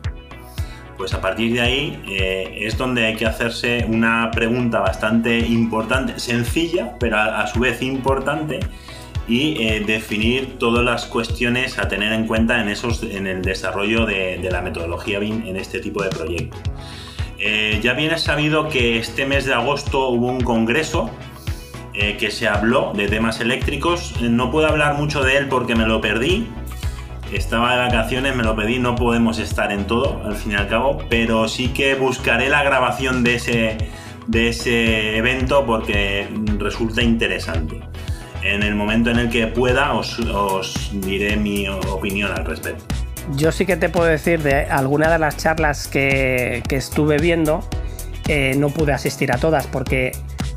Pues 0.97 1.13
a 1.13 1.21
partir 1.21 1.53
de 1.53 1.61
ahí 1.61 2.03
eh, 2.09 2.59
es 2.63 2.79
donde 2.79 3.07
hay 3.07 3.17
que 3.17 3.27
hacerse 3.27 3.85
una 3.89 4.31
pregunta 4.31 4.81
bastante 4.81 5.39
importante, 5.39 6.21
sencilla, 6.21 6.95
pero 7.01 7.19
a 7.19 7.47
su 7.49 7.61
vez 7.61 7.83
importante, 7.83 8.61
y 9.27 9.63
eh, 9.63 9.83
definir 9.85 10.59
todas 10.59 10.85
las 10.85 11.07
cuestiones 11.07 11.79
a 11.79 11.89
tener 11.89 12.13
en 12.13 12.27
cuenta 12.27 12.61
en, 12.61 12.69
esos, 12.69 13.03
en 13.03 13.27
el 13.27 13.43
desarrollo 13.43 14.07
de, 14.07 14.47
la 14.51 14.61
metodología 14.61 15.19
BIM 15.19 15.47
en 15.47 15.57
este 15.57 15.81
tipo 15.81 16.03
de 16.03 16.11
proyectos. 16.11 16.61
Eh, 17.39 17.81
ya 17.83 17.95
bien 17.95 18.13
es 18.13 18.23
sabido 18.23 18.69
que 18.69 18.99
este 18.99 19.27
mes 19.27 19.47
de 19.47 19.55
agosto 19.55 20.09
hubo 20.09 20.29
un 20.29 20.41
congreso 20.41 21.11
que 22.19 22.33
se 22.33 22.49
habló 22.49 22.93
de 22.93 23.07
temas 23.07 23.39
eléctricos. 23.39 24.21
No 24.21 24.51
puedo 24.51 24.67
hablar 24.67 24.95
mucho 24.95 25.23
de 25.23 25.37
él 25.37 25.47
porque 25.47 25.77
me 25.77 25.87
lo 25.87 26.01
perdí. 26.01 26.45
Estaba 27.33 27.73
de 27.73 27.79
vacaciones, 27.79 28.37
me 28.37 28.43
lo 28.43 28.55
pedí, 28.55 28.79
no 28.79 28.95
podemos 28.95 29.39
estar 29.39 29.73
en 29.73 29.87
todo, 29.87 30.23
al 30.25 30.37
fin 30.37 30.53
y 30.53 30.55
al 30.55 30.69
cabo, 30.69 30.99
pero 31.09 31.49
sí 31.49 31.69
que 31.69 31.95
buscaré 31.95 32.49
la 32.49 32.63
grabación 32.63 33.25
de 33.25 33.35
ese, 33.37 33.77
de 34.27 34.49
ese 34.49 35.17
evento 35.17 35.65
porque 35.67 36.29
resulta 36.59 37.03
interesante 37.03 37.81
en 38.45 38.63
el 38.63 38.75
momento 38.75 39.11
en 39.11 39.19
el 39.19 39.31
que 39.31 39.47
pueda 39.47 39.95
os, 39.95 40.91
diré 40.93 41.37
mi 41.37 41.67
opinión 41.69 42.31
al 42.31 42.45
respecto. 42.45 42.85
Yo 43.37 43.51
sí 43.53 43.65
que 43.65 43.77
te 43.77 43.89
puedo 43.89 44.07
decir 44.07 44.43
de 44.43 44.67
alguna 44.67 45.11
de 45.11 45.19
las 45.19 45.39
charlas 45.39 45.89
que, 45.89 46.63
estuve 46.71 47.17
viendo, 47.17 47.67
eh, 48.29 48.55
no 48.57 48.69
pude 48.69 48.93
asistir 48.93 49.33
a 49.33 49.39
todas 49.39 49.67
porque 49.67 50.13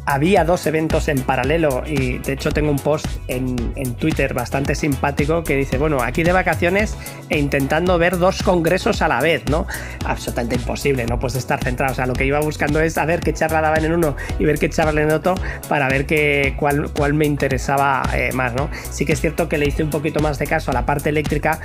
había 0.08 0.46
dos 0.46 0.66
eventos 0.66 1.10
en 1.10 1.22
paralelo 1.22 1.84
y 1.86 2.18
de 2.20 2.34
hecho 2.34 2.52
tengo 2.52 2.72
un 2.72 2.80
post 2.80 3.06
en, 3.28 3.58
Twitter 3.98 4.34
bastante 4.34 4.74
simpático 4.74 5.44
que 5.44 5.56
dice, 5.56 5.78
bueno, 5.78 6.02
aquí 6.02 6.24
de 6.24 6.32
vacaciones 6.32 6.96
e 7.30 7.38
intentando 7.38 7.98
ver 7.98 8.18
dos 8.18 8.42
congresos 8.42 9.02
a 9.02 9.08
la 9.08 9.20
vez, 9.22 9.44
¿no? 9.50 9.66
Absolutamente 10.06 10.56
imposible, 10.56 11.06
no 11.06 11.20
puedes 11.20 11.36
estar 11.36 11.62
centrado. 11.62 11.92
O 11.92 11.96
sea, 11.96 12.06
lo 12.06 12.14
que 12.14 12.26
iba 12.26 12.40
buscando 12.40 12.80
es 12.80 12.98
a 12.98 13.06
ver 13.06 13.20
qué 13.20 13.34
charla 13.34 13.60
daban 13.60 13.84
en 13.84 13.94
uno 13.94 14.16
y 14.40 14.46
ver 14.46 14.60
qué 14.60 14.70
charla 14.70 15.02
en 15.02 15.12
otro 15.12 15.36
para 15.68 15.90
ver 15.90 16.06
qué, 16.06 16.56
cuál, 16.58 16.90
cuál 16.94 17.14
me 17.14 17.26
interesaba 17.26 18.04
eh, 18.14 18.32
más, 18.34 18.54
¿no? 18.54 18.70
Sí 18.92 19.06
que 19.06 19.14
es 19.14 19.20
cierto 19.20 19.50
que 19.50 19.58
le 19.58 19.68
hice 19.68 19.84
un 19.84 19.90
poquito 19.90 20.22
más 20.22 20.40
de 20.40 20.48
caso 20.48 20.72
a 20.72 20.74
la 20.74 20.86
parte 20.86 21.10
eléctrica 21.10 21.60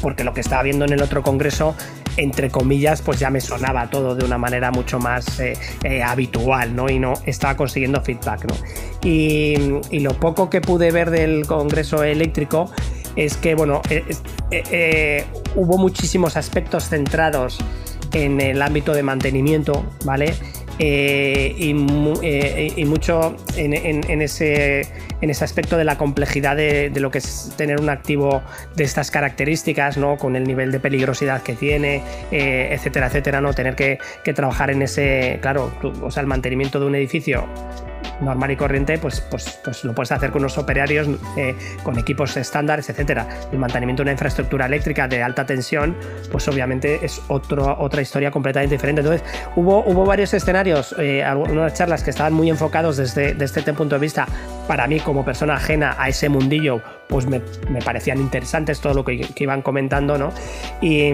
porque 0.00 0.22
lo 0.22 0.34
que 0.34 0.40
estaba 0.40 0.62
viendo 0.62 0.84
en 0.84 0.92
el 0.92 1.02
otro 1.02 1.22
congreso 1.22 1.74
entre 2.16 2.50
comillas, 2.50 3.02
pues 3.02 3.18
ya 3.18 3.30
me 3.30 3.40
sonaba 3.40 3.88
todo 3.90 4.14
de 4.14 4.24
una 4.24 4.38
manera 4.38 4.70
mucho 4.70 4.98
más 4.98 5.38
eh, 5.40 5.54
eh, 5.84 6.02
habitual, 6.02 6.74
¿no? 6.74 6.88
Y 6.88 6.98
no 6.98 7.14
estaba 7.24 7.56
consiguiendo 7.56 8.00
feedback, 8.02 8.46
¿no? 8.46 8.54
Y, 9.02 9.56
lo 10.00 10.14
poco 10.14 10.48
que 10.50 10.60
pude 10.60 10.92
ver 10.92 11.10
del 11.10 11.46
Congreso 11.46 12.04
Eléctrico 12.04 12.70
es 13.16 13.36
que, 13.36 13.54
bueno, 13.54 13.82
eh, 13.90 15.24
hubo 15.56 15.78
muchísimos 15.78 16.36
aspectos 16.36 16.88
centrados 16.88 17.58
en 18.12 18.40
el 18.40 18.62
ámbito 18.62 18.92
de 18.92 19.02
mantenimiento, 19.02 19.84
¿vale? 20.04 20.34
Eh, 20.78 21.54
eh, 21.58 22.72
y, 22.76 22.84
mucho 22.84 23.36
en, 23.56 24.22
ese, 24.22 24.80
en 25.20 25.30
ese 25.30 25.44
aspecto 25.44 25.76
de 25.76 25.84
la 25.84 25.96
complejidad 25.96 26.56
de, 26.56 26.92
lo 26.96 27.10
que 27.10 27.18
es 27.18 27.52
tener 27.56 27.80
un 27.80 27.88
activo 27.88 28.42
de 28.74 28.84
estas 28.84 29.10
características, 29.10 29.96
¿no? 29.96 30.16
con 30.16 30.36
el 30.36 30.44
nivel 30.44 30.72
de 30.72 30.80
peligrosidad 30.80 31.42
que 31.42 31.54
tiene, 31.54 32.02
etcétera, 32.30 33.06
etcétera, 33.06 33.40
¿no? 33.40 33.54
tener 33.54 33.74
que, 33.74 33.98
que, 34.24 34.32
trabajar 34.32 34.70
en 34.70 34.82
ese, 34.82 35.38
claro, 35.40 35.72
o 36.02 36.10
sea, 36.10 36.20
el 36.20 36.26
mantenimiento 36.26 36.78
de 36.78 36.86
un 36.86 36.94
edificio 36.94 37.46
normal 38.20 38.50
y 38.50 38.56
corriente, 38.56 38.98
pues, 38.98 39.20
pues, 39.20 39.60
pues 39.64 39.84
lo 39.84 39.94
puedes 39.94 40.12
hacer 40.12 40.30
con 40.30 40.42
unos 40.42 40.58
operarios, 40.58 41.08
eh, 41.36 41.54
con 41.82 41.98
equipos 41.98 42.36
estándares, 42.36 42.88
etcétera. 42.88 43.26
El 43.52 43.58
mantenimiento 43.58 44.02
de 44.02 44.06
una 44.06 44.12
infraestructura 44.12 44.66
eléctrica 44.66 45.08
de 45.08 45.22
alta 45.22 45.44
tensión, 45.46 45.96
pues 46.30 46.46
obviamente 46.48 47.04
es 47.04 47.20
otro, 47.28 47.76
otra 47.78 48.02
historia 48.02 48.30
completamente 48.30 48.74
diferente. 48.74 49.00
Entonces, 49.00 49.26
hubo, 49.54 49.84
hubo 49.84 50.04
varios 50.04 50.32
escenarios, 50.34 50.94
eh, 50.98 51.22
algunas 51.22 51.74
charlas 51.74 52.02
que 52.02 52.10
estaban 52.10 52.32
muy 52.32 52.50
enfocados 52.50 52.96
desde, 52.96 53.34
desde 53.34 53.60
este 53.60 53.72
punto 53.72 53.96
de 53.96 54.00
vista, 54.00 54.26
para 54.66 54.86
mí 54.86 55.00
como 55.00 55.24
persona 55.24 55.54
ajena 55.54 55.94
a 55.98 56.08
ese 56.08 56.28
mundillo, 56.28 56.80
pues 57.08 57.26
me, 57.26 57.40
parecían 57.84 58.18
interesantes 58.18 58.80
todo 58.80 58.94
lo 58.94 59.04
que, 59.04 59.20
que 59.20 59.44
iban 59.44 59.62
comentando, 59.62 60.18
¿no? 60.18 60.32
Y 60.80 61.12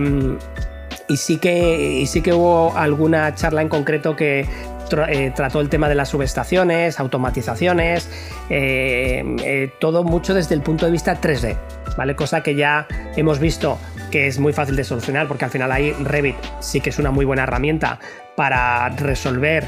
y 1.08 1.16
sí 1.16 1.36
que 1.36 2.00
y 2.00 2.06
sí 2.06 2.22
que 2.22 2.32
hubo 2.32 2.76
alguna 2.76 3.34
charla 3.34 3.62
en 3.62 3.68
concreto 3.68 4.16
que 4.16 4.46
eh, 4.92 5.32
trató 5.34 5.60
el 5.60 5.68
tema 5.68 5.88
de 5.88 5.94
las 5.94 6.08
subestaciones, 6.08 7.00
automatizaciones, 7.00 8.08
eh, 8.50 9.24
eh, 9.44 9.72
todo 9.80 10.04
mucho 10.04 10.34
desde 10.34 10.54
el 10.54 10.62
punto 10.62 10.86
de 10.86 10.92
vista 10.92 11.20
3D, 11.20 11.56
¿vale? 11.96 12.16
Cosa 12.16 12.42
que 12.42 12.54
ya 12.54 12.86
hemos 13.16 13.38
visto 13.38 13.78
que 14.10 14.26
es 14.26 14.38
muy 14.38 14.52
fácil 14.52 14.76
de 14.76 14.84
solucionar 14.84 15.26
porque 15.26 15.44
al 15.46 15.50
final 15.50 15.72
ahí 15.72 15.92
Revit 15.92 16.36
sí 16.60 16.80
que 16.80 16.90
es 16.90 16.98
una 16.98 17.10
muy 17.10 17.24
buena 17.24 17.44
herramienta 17.44 17.98
para 18.36 18.88
resolver 18.90 19.66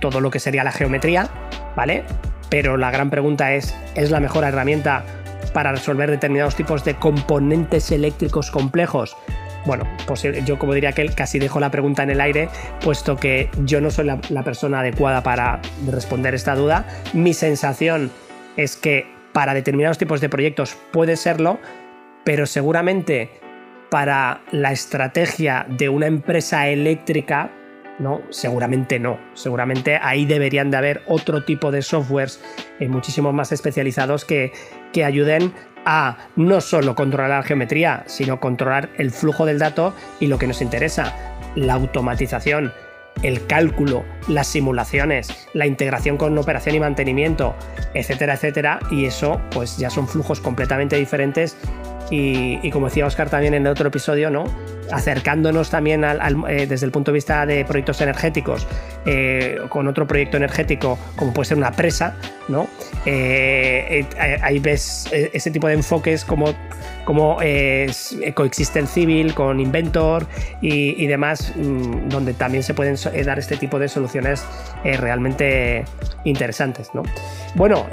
todo 0.00 0.20
lo 0.20 0.30
que 0.30 0.40
sería 0.40 0.64
la 0.64 0.72
geometría, 0.72 1.28
¿vale? 1.74 2.02
Pero 2.50 2.76
la 2.76 2.90
gran 2.90 3.10
pregunta 3.10 3.54
es, 3.54 3.74
¿es 3.94 4.10
la 4.10 4.20
mejor 4.20 4.44
herramienta 4.44 5.04
para 5.54 5.72
resolver 5.72 6.10
determinados 6.10 6.56
tipos 6.56 6.84
de 6.84 6.96
componentes 6.96 7.90
eléctricos 7.92 8.50
complejos? 8.50 9.16
Bueno, 9.66 9.84
pues 10.06 10.22
yo 10.44 10.58
como 10.58 10.72
diría 10.74 10.92
que 10.92 11.06
casi 11.08 11.38
dejo 11.38 11.60
la 11.60 11.70
pregunta 11.70 12.02
en 12.02 12.10
el 12.10 12.20
aire, 12.20 12.48
puesto 12.82 13.16
que 13.16 13.50
yo 13.64 13.80
no 13.80 13.90
soy 13.90 14.06
la, 14.06 14.42
persona 14.42 14.80
adecuada 14.80 15.22
para 15.22 15.60
responder 15.90 16.34
esta 16.34 16.54
duda. 16.54 16.86
Mi 17.12 17.34
sensación 17.34 18.10
es 18.56 18.76
que 18.76 19.06
para 19.32 19.54
determinados 19.54 19.98
tipos 19.98 20.20
de 20.20 20.28
proyectos 20.28 20.76
puede 20.92 21.16
serlo, 21.16 21.58
pero 22.24 22.46
seguramente 22.46 23.30
para 23.90 24.40
la 24.52 24.72
estrategia 24.72 25.66
de 25.68 25.88
una 25.88 26.06
empresa 26.06 26.68
eléctrica, 26.68 27.50
no, 27.98 28.22
seguramente 28.30 28.98
no. 28.98 29.18
Seguramente 29.34 29.98
ahí 30.00 30.26
deberían 30.26 30.70
de 30.70 30.76
haber 30.76 31.02
otro 31.06 31.44
tipo 31.44 31.70
de 31.70 31.82
softwares 31.82 32.40
eh, 32.78 32.88
muchísimo 32.88 33.32
más 33.32 33.52
especializados 33.52 34.24
que, 34.24 34.52
que 34.92 35.04
ayuden 35.04 35.52
a 35.86 36.18
no 36.34 36.60
solo 36.60 36.94
controlar 36.94 37.30
la 37.30 37.42
geometría, 37.42 38.02
sino 38.06 38.40
controlar 38.40 38.90
el 38.98 39.10
flujo 39.10 39.46
del 39.46 39.58
dato 39.58 39.94
y 40.20 40.26
lo 40.26 40.36
que 40.36 40.48
nos 40.48 40.60
interesa, 40.60 41.14
la 41.54 41.74
automatización, 41.74 42.72
el 43.22 43.46
cálculo, 43.46 44.04
las 44.28 44.48
simulaciones, 44.48 45.48
la 45.54 45.66
integración 45.66 46.18
con 46.18 46.36
operación 46.36 46.74
y 46.74 46.80
mantenimiento, 46.80 47.54
etcétera, 47.94 48.34
etcétera. 48.34 48.80
Y 48.90 49.06
eso, 49.06 49.40
pues 49.52 49.78
ya 49.78 49.88
son 49.88 50.06
flujos 50.08 50.40
completamente 50.40 50.96
diferentes 50.96 51.56
y, 52.10 52.70
como 52.70 52.86
decía 52.86 53.06
Oscar 53.06 53.30
también 53.30 53.54
en 53.54 53.66
el 53.66 53.72
otro 53.72 53.88
episodio, 53.88 54.30
¿no? 54.30 54.44
Acercándonos 54.90 55.70
también 55.70 56.04
eh, 56.04 56.66
desde 56.66 56.86
el 56.86 56.92
punto 56.92 57.10
de 57.10 57.16
vista 57.16 57.46
de 57.46 57.64
proyectos 57.64 58.00
energéticos 58.00 58.66
eh, 59.04 59.58
con 59.68 59.86
otro 59.88 60.06
proyecto 60.06 60.36
energético 60.36 60.98
como 61.16 61.32
puede 61.32 61.48
ser 61.48 61.58
una 61.58 61.72
presa, 61.72 62.16
¿no? 62.48 62.68
Eh, 63.04 64.06
ahí 64.42 64.58
ves 64.58 65.08
ese 65.12 65.50
tipo 65.50 65.68
de 65.68 65.74
enfoques 65.74 66.24
como, 66.24 66.54
como 67.04 67.38
coexisten 68.34 68.86
civil 68.86 69.34
con 69.34 69.60
Inventor 69.60 70.26
y, 70.60 71.02
y 71.02 71.06
demás, 71.06 71.52
mm, 71.54 72.08
donde 72.08 72.34
también 72.34 72.62
se 72.62 72.74
pueden 72.74 72.96
dar 73.24 73.38
este 73.38 73.56
tipo 73.56 73.78
de 73.78 73.88
soluciones 73.88 74.44
realmente 74.84 75.84
interesantes. 76.24 76.90
¿no? 76.94 77.02
Bueno, 77.54 77.86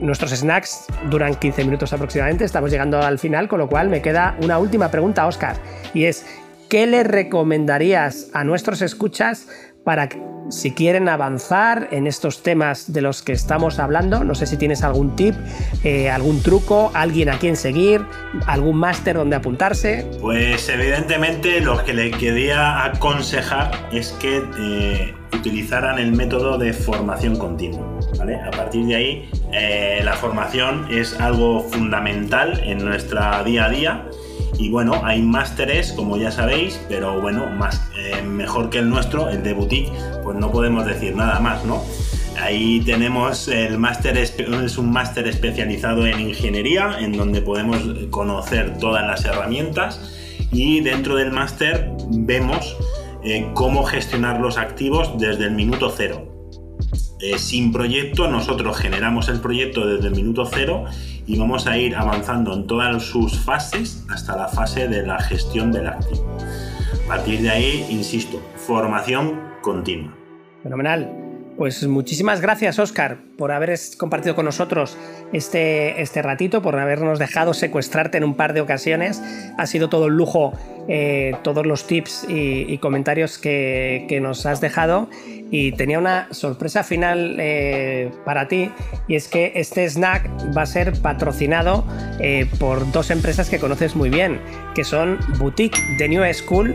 nuestros 0.00 0.30
snacks 0.32 0.86
duran 1.10 1.34
15 1.34 1.64
minutos 1.64 1.92
aproximadamente, 1.92 2.44
estamos 2.44 2.70
llegando 2.70 3.00
al 3.00 3.18
final, 3.18 3.48
con 3.48 3.58
lo 3.58 3.68
cual 3.68 3.88
me 3.88 4.02
queda 4.02 4.36
una 4.42 4.58
última 4.58 4.90
pregunta, 4.90 5.26
Oscar, 5.26 5.56
y 5.94 6.04
es, 6.04 6.26
¿qué 6.68 6.86
le 6.86 7.04
recomendarías 7.04 8.28
a 8.32 8.44
nuestros 8.44 8.82
escuchas 8.82 9.48
para 9.84 10.08
si 10.50 10.72
quieren 10.72 11.08
avanzar 11.08 11.88
en 11.90 12.06
estos 12.06 12.42
temas 12.42 12.92
de 12.92 13.02
los 13.02 13.22
que 13.22 13.32
estamos 13.32 13.78
hablando? 13.78 14.24
No 14.24 14.34
sé 14.34 14.46
si 14.46 14.56
tienes 14.56 14.82
algún 14.82 15.16
tip, 15.16 15.34
eh, 15.84 16.10
algún 16.10 16.42
truco, 16.42 16.90
alguien 16.94 17.28
a 17.28 17.38
quien 17.38 17.56
seguir, 17.56 18.04
algún 18.46 18.76
máster 18.76 19.16
donde 19.16 19.36
apuntarse. 19.36 20.06
Pues 20.20 20.68
evidentemente 20.68 21.60
lo 21.60 21.84
que 21.84 21.94
le 21.94 22.10
quería 22.10 22.84
aconsejar 22.84 23.70
es 23.92 24.12
que 24.20 24.42
eh, 24.58 25.14
utilizaran 25.32 25.98
el 25.98 26.12
método 26.12 26.58
de 26.58 26.72
formación 26.72 27.36
continua. 27.36 27.86
A 28.46 28.50
partir 28.50 28.86
de 28.86 28.94
ahí, 28.94 29.30
eh, 29.52 30.00
la 30.04 30.14
formación 30.14 30.86
es 30.90 31.18
algo 31.20 31.62
fundamental 31.62 32.60
en 32.64 32.84
nuestra 32.84 33.42
día 33.44 33.66
a 33.66 33.70
día. 33.70 34.04
Y 34.58 34.70
bueno, 34.70 35.00
hay 35.04 35.22
másteres, 35.22 35.92
como 35.92 36.16
ya 36.16 36.32
sabéis, 36.32 36.80
pero 36.88 37.20
bueno, 37.20 37.46
más, 37.46 37.80
eh, 37.96 38.22
mejor 38.22 38.70
que 38.70 38.78
el 38.78 38.88
nuestro, 38.90 39.28
el 39.28 39.42
de 39.42 39.52
boutique, 39.52 39.92
pues 40.24 40.36
no 40.36 40.50
podemos 40.50 40.84
decir 40.84 41.14
nada 41.14 41.38
más, 41.38 41.64
¿no? 41.64 41.82
Ahí 42.40 42.80
tenemos 42.80 43.48
el 43.48 43.78
máster, 43.78 44.16
es 44.16 44.78
un 44.78 44.90
máster 44.90 45.26
especializado 45.26 46.06
en 46.06 46.20
ingeniería, 46.20 46.98
en 47.00 47.12
donde 47.12 47.40
podemos 47.40 47.78
conocer 48.10 48.78
todas 48.78 49.04
las 49.06 49.24
herramientas 49.24 50.00
y 50.52 50.80
dentro 50.80 51.16
del 51.16 51.32
máster 51.32 51.90
vemos 52.10 52.76
eh, 53.24 53.50
cómo 53.54 53.84
gestionar 53.84 54.40
los 54.40 54.56
activos 54.56 55.18
desde 55.18 55.44
el 55.44 55.52
minuto 55.52 55.92
cero. 55.94 56.24
Eh, 57.20 57.38
sin 57.38 57.72
proyecto, 57.72 58.28
nosotros 58.28 58.76
generamos 58.78 59.28
el 59.28 59.40
proyecto 59.40 59.86
desde 59.86 60.06
el 60.06 60.14
minuto 60.14 60.46
cero 60.46 60.84
y 61.28 61.38
vamos 61.38 61.66
a 61.66 61.76
ir 61.76 61.94
avanzando 61.94 62.54
en 62.54 62.66
todas 62.66 63.02
sus 63.02 63.38
fases 63.38 64.04
hasta 64.08 64.34
la 64.34 64.48
fase 64.48 64.88
de 64.88 65.06
la 65.06 65.20
gestión 65.20 65.70
del 65.70 65.86
activo. 65.86 66.26
A 67.04 67.08
partir 67.08 67.42
de 67.42 67.50
ahí, 67.50 67.86
insisto, 67.90 68.40
formación 68.56 69.38
continua. 69.60 70.16
Fenomenal. 70.62 71.12
Pues 71.56 71.86
muchísimas 71.86 72.40
gracias, 72.40 72.78
Oscar, 72.78 73.27
por 73.38 73.52
haber 73.52 73.78
compartido 73.96 74.34
con 74.34 74.44
nosotros 74.44 74.98
este, 75.32 76.02
este 76.02 76.20
ratito, 76.22 76.60
por 76.60 76.76
habernos 76.76 77.20
dejado 77.20 77.54
secuestrarte 77.54 78.18
en 78.18 78.24
un 78.24 78.34
par 78.34 78.52
de 78.52 78.60
ocasiones. 78.60 79.22
Ha 79.56 79.66
sido 79.66 79.88
todo 79.88 80.06
un 80.06 80.16
lujo 80.16 80.52
eh, 80.90 81.36
todos 81.42 81.66
los 81.66 81.86
tips 81.86 82.24
y, 82.30 82.78
comentarios 82.78 83.36
que, 83.36 84.06
que, 84.08 84.20
nos 84.20 84.46
has 84.46 84.62
dejado. 84.62 85.10
Y 85.50 85.72
tenía 85.72 85.98
una 85.98 86.28
sorpresa 86.30 86.82
final 86.82 87.36
eh, 87.38 88.10
para 88.24 88.48
ti, 88.48 88.70
y 89.06 89.14
es 89.14 89.28
que 89.28 89.52
este 89.54 89.88
snack 89.88 90.28
va 90.56 90.62
a 90.62 90.66
ser 90.66 90.92
patrocinado 91.00 91.86
eh, 92.20 92.46
por 92.58 92.90
dos 92.90 93.10
empresas 93.10 93.48
que 93.48 93.58
conoces 93.58 93.96
muy 93.96 94.10
bien, 94.10 94.40
que 94.74 94.84
son 94.84 95.18
Boutique 95.38 95.78
de 95.98 96.08
New 96.08 96.22
School, 96.34 96.74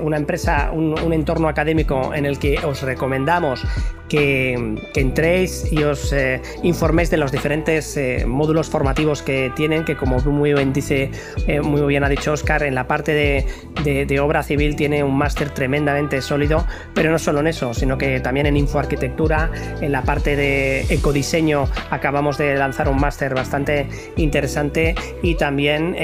una 0.00 0.16
empresa, 0.16 0.70
un, 0.72 1.12
entorno 1.12 1.48
académico 1.48 2.14
en 2.14 2.24
el 2.24 2.38
que 2.38 2.58
os 2.58 2.82
recomendamos 2.82 3.66
que, 4.08 4.52
entréis 4.94 5.31
y 5.32 5.82
os 5.82 6.12
eh, 6.12 6.42
informéis 6.62 7.08
de 7.10 7.16
los 7.16 7.32
diferentes 7.32 7.96
eh, 7.96 8.24
módulos 8.26 8.68
formativos 8.68 9.22
que 9.22 9.50
tienen, 9.56 9.82
que 9.84 9.96
como 9.96 10.18
muy 10.18 10.52
bien 10.52 10.74
dice, 10.74 11.10
eh, 11.46 11.60
muy 11.62 11.80
bien 11.82 12.04
ha 12.04 12.08
dicho 12.10 12.32
Oscar, 12.32 12.62
en 12.64 12.74
la 12.74 12.86
parte 12.86 13.14
de, 13.14 14.20
obra 14.20 14.42
civil 14.42 14.76
tiene 14.76 15.02
un 15.02 15.16
máster 15.16 15.50
tremendamente 15.50 16.20
sólido, 16.20 16.66
pero 16.94 17.10
no 17.10 17.18
solo 17.18 17.40
en 17.40 17.46
eso, 17.46 17.72
sino 17.72 17.96
que 17.96 18.20
también 18.20 18.46
en 18.46 18.58
infoarquitectura, 18.58 19.50
en 19.80 19.90
la 19.90 20.02
parte 20.02 20.36
de 20.36 20.82
ecodiseño 20.90 21.66
acabamos 21.90 22.36
de 22.36 22.54
lanzar 22.54 22.88
un 22.88 23.00
máster 23.00 23.34
bastante 23.34 23.88
interesante 24.16 24.94
y 25.22 25.34
también 25.36 25.96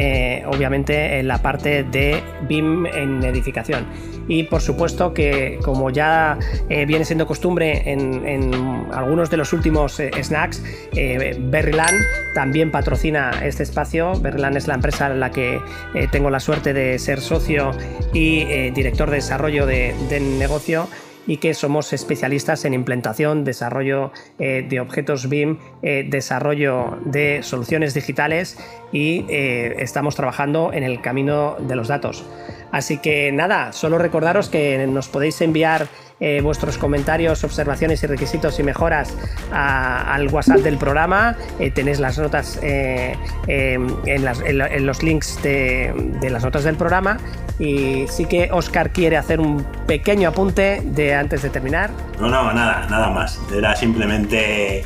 obviamente 0.46 1.18
en 1.18 1.28
la 1.28 1.42
parte 1.42 1.84
de 1.84 2.22
BIM 2.48 2.86
en 2.86 3.22
edificación. 3.22 3.86
Y 4.28 4.44
por 4.44 4.60
supuesto 4.60 5.12
que 5.14 5.58
como 5.64 5.90
ya 5.90 6.38
viene 6.68 7.04
siendo 7.04 7.26
costumbre 7.26 7.82
en 7.86 8.54
algunos 8.92 9.30
de 9.30 9.36
los 9.36 9.52
últimos 9.52 9.98
eh, 10.00 10.10
snacks, 10.22 10.62
eh, 10.92 11.36
Berryland 11.38 11.98
también 12.34 12.70
patrocina 12.70 13.30
este 13.42 13.62
espacio. 13.62 14.18
Berryland 14.20 14.56
es 14.56 14.68
la 14.68 14.74
empresa 14.74 15.06
en 15.06 15.20
la 15.20 15.30
que 15.30 15.60
eh, 15.94 16.08
tengo 16.10 16.30
la 16.30 16.40
suerte 16.40 16.72
de 16.72 16.98
ser 16.98 17.20
socio 17.20 17.72
y 18.12 18.70
director 18.70 19.10
de 19.10 19.16
desarrollo 19.16 19.66
de, 19.66 19.94
del 20.08 20.38
negocio 20.38 20.88
y 21.28 21.36
que 21.36 21.54
somos 21.54 21.92
especialistas 21.92 22.64
en 22.64 22.74
implementación, 22.74 23.44
desarrollo 23.44 24.10
eh, 24.40 24.66
de 24.68 24.80
objetos 24.80 25.28
BIM, 25.28 25.58
eh, 25.82 26.04
desarrollo 26.08 26.98
de 27.04 27.44
soluciones 27.44 27.94
digitales 27.94 28.58
y 28.90 29.26
estamos 29.28 30.16
trabajando 30.16 30.72
en 30.72 30.82
el 30.82 31.00
camino 31.02 31.56
de 31.60 31.76
los 31.76 31.88
datos. 31.88 32.24
Así 32.72 32.98
que 32.98 33.30
nada, 33.32 33.72
solo 33.72 33.98
recordaros 33.98 34.48
que 34.48 34.86
nos 34.86 35.08
podéis 35.08 35.40
enviar 35.42 35.88
eh, 36.20 36.40
vuestros 36.42 36.78
comentarios, 36.78 37.44
observaciones 37.44 38.02
y 38.02 38.06
requisitos 38.08 38.58
y 38.58 38.64
mejoras 38.64 39.16
al 39.52 40.28
WhatsApp 40.28 40.58
del 40.58 40.76
programa. 40.76 41.36
Eh, 41.60 41.70
tenéis 41.70 42.00
las 42.00 42.18
notas 42.18 42.58
eh, 42.62 43.14
en, 43.46 44.86
los 44.86 45.02
links 45.02 45.40
de, 45.42 46.18
las 46.28 46.44
notas 46.44 46.64
del 46.64 46.76
programa. 46.76 47.18
Y 47.58 48.06
sí 48.08 48.26
que 48.26 48.50
Oscar 48.52 48.90
quiere 48.90 49.16
hacer 49.16 49.40
un 49.40 49.64
pequeño 49.86 50.28
apunte 50.28 50.80
de 50.84 51.14
antes 51.14 51.42
de 51.42 51.50
terminar. 51.50 51.90
No, 52.20 52.28
no, 52.28 52.52
nada, 52.52 52.86
nada 52.88 53.10
más. 53.10 53.40
Era 53.54 53.74
simplemente 53.74 54.84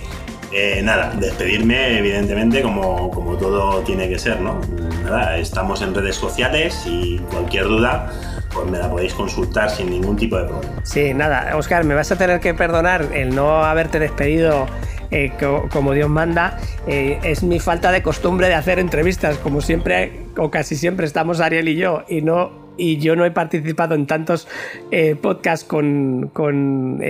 nada, 0.83 1.13
despedirme, 1.19 1.99
evidentemente, 1.99 2.63
como, 2.63 3.11
como, 3.11 3.37
todo 3.37 3.81
tiene 3.81 4.09
que 4.09 4.19
ser, 4.19 4.41
¿no? 4.41 4.61
Nada, 5.05 5.39
estamos 5.39 5.81
en 5.83 5.95
redes 5.95 6.17
sociales 6.17 6.85
y 6.87 7.19
cualquier 7.31 7.65
duda 7.65 8.11
pues 8.53 8.71
me 8.71 8.79
la 8.79 8.91
podéis 8.91 9.15
consultar 9.15 9.71
sin 9.71 9.91
ningún 9.91 10.17
tipo 10.17 10.37
de 10.37 10.45
problema. 10.45 10.75
Sí, 10.85 11.15
nada, 11.15 11.57
Oscar, 11.57 11.85
me 11.85 11.95
vas 11.95 12.13
a 12.13 12.17
tener 12.17 12.41
que 12.41 12.55
perdonar 12.55 13.09
el 13.13 13.35
no 13.35 13.65
haberte 13.65 13.99
despedido 13.99 14.67
eh, 15.11 15.33
como 15.71 15.93
Dios 15.93 16.09
manda. 16.09 16.59
Eh, 16.87 17.19
es 17.23 17.43
mi 17.43 17.61
falta 17.61 17.93
de 17.93 18.03
costumbre 18.03 18.49
de 18.49 18.55
hacer 18.55 18.79
entrevistas, 18.79 19.39
como 19.39 19.61
siempre 19.61 20.27
o 20.37 20.51
casi 20.51 20.77
siempre 20.77 21.07
estamos 21.07 21.41
Ariel 21.41 21.69
y 21.69 21.77
yo, 21.77 22.05
y 22.09 22.23
no 22.23 22.62
y 22.77 22.99
yo 22.99 23.17
no 23.17 23.25
he 23.25 23.31
participado 23.31 23.95
en 23.95 24.07
tantos 24.07 24.49
eh, 24.91 25.17
podcasts 25.21 25.65
con, 25.65 26.31
con 26.33 27.03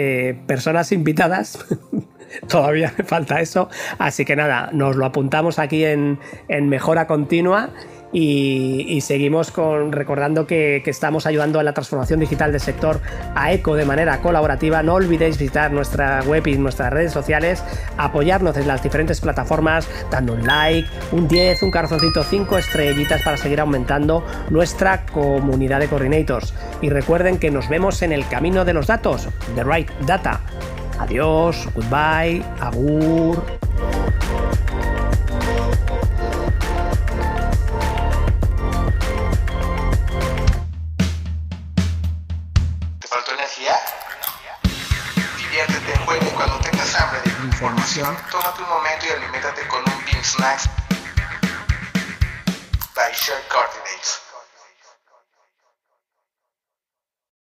personas 0.46 0.92
invitadas. 0.92 1.64
Todavía 2.48 2.92
me 2.96 3.04
falta 3.04 3.40
eso. 3.40 3.68
Así 3.98 4.24
que 4.24 4.36
nada, 4.36 4.70
nos 4.72 4.96
lo 4.96 5.04
apuntamos 5.04 5.58
aquí 5.58 5.84
en, 5.84 6.18
en 6.48 6.68
Mejora 6.68 7.06
Continua 7.06 7.70
y, 8.12 9.00
seguimos 9.00 9.50
con, 9.50 9.90
recordando 9.90 10.46
que, 10.46 10.82
estamos 10.84 11.26
ayudando 11.26 11.58
a 11.58 11.62
la 11.62 11.72
transformación 11.72 12.20
digital 12.20 12.52
del 12.52 12.60
sector 12.60 13.00
a 13.34 13.52
ECO 13.52 13.74
de 13.74 13.86
manera 13.86 14.20
colaborativa. 14.20 14.82
No 14.82 14.94
olvidéis 14.94 15.38
visitar 15.38 15.72
nuestra 15.72 16.22
web 16.22 16.46
y 16.46 16.58
nuestras 16.58 16.92
redes 16.92 17.12
sociales, 17.12 17.64
apoyarnos 17.96 18.56
en 18.58 18.68
las 18.68 18.82
diferentes 18.82 19.20
plataformas, 19.20 19.88
dando 20.10 20.34
un 20.34 20.46
like, 20.46 20.88
un 21.12 21.26
10, 21.26 21.62
un 21.62 21.70
corazoncito, 21.70 22.22
5 22.22 22.58
estrellitas 22.58 23.22
para 23.22 23.36
seguir 23.36 23.60
aumentando 23.60 24.24
nuestra 24.50 25.06
comunidad 25.06 25.80
de 25.80 25.88
coordinators. 25.88 26.52
Y 26.82 26.90
recuerden 26.90 27.38
que 27.38 27.50
nos 27.50 27.68
vemos 27.68 28.02
en 28.02 28.12
el 28.12 28.28
camino 28.28 28.64
de 28.64 28.74
los 28.74 28.86
datos, 28.86 29.28
The 29.54 29.64
Right 29.64 29.90
Data. 30.06 30.40
Adiós, 30.98 31.68
goodbye, 31.74 32.44
agur. 32.60 33.61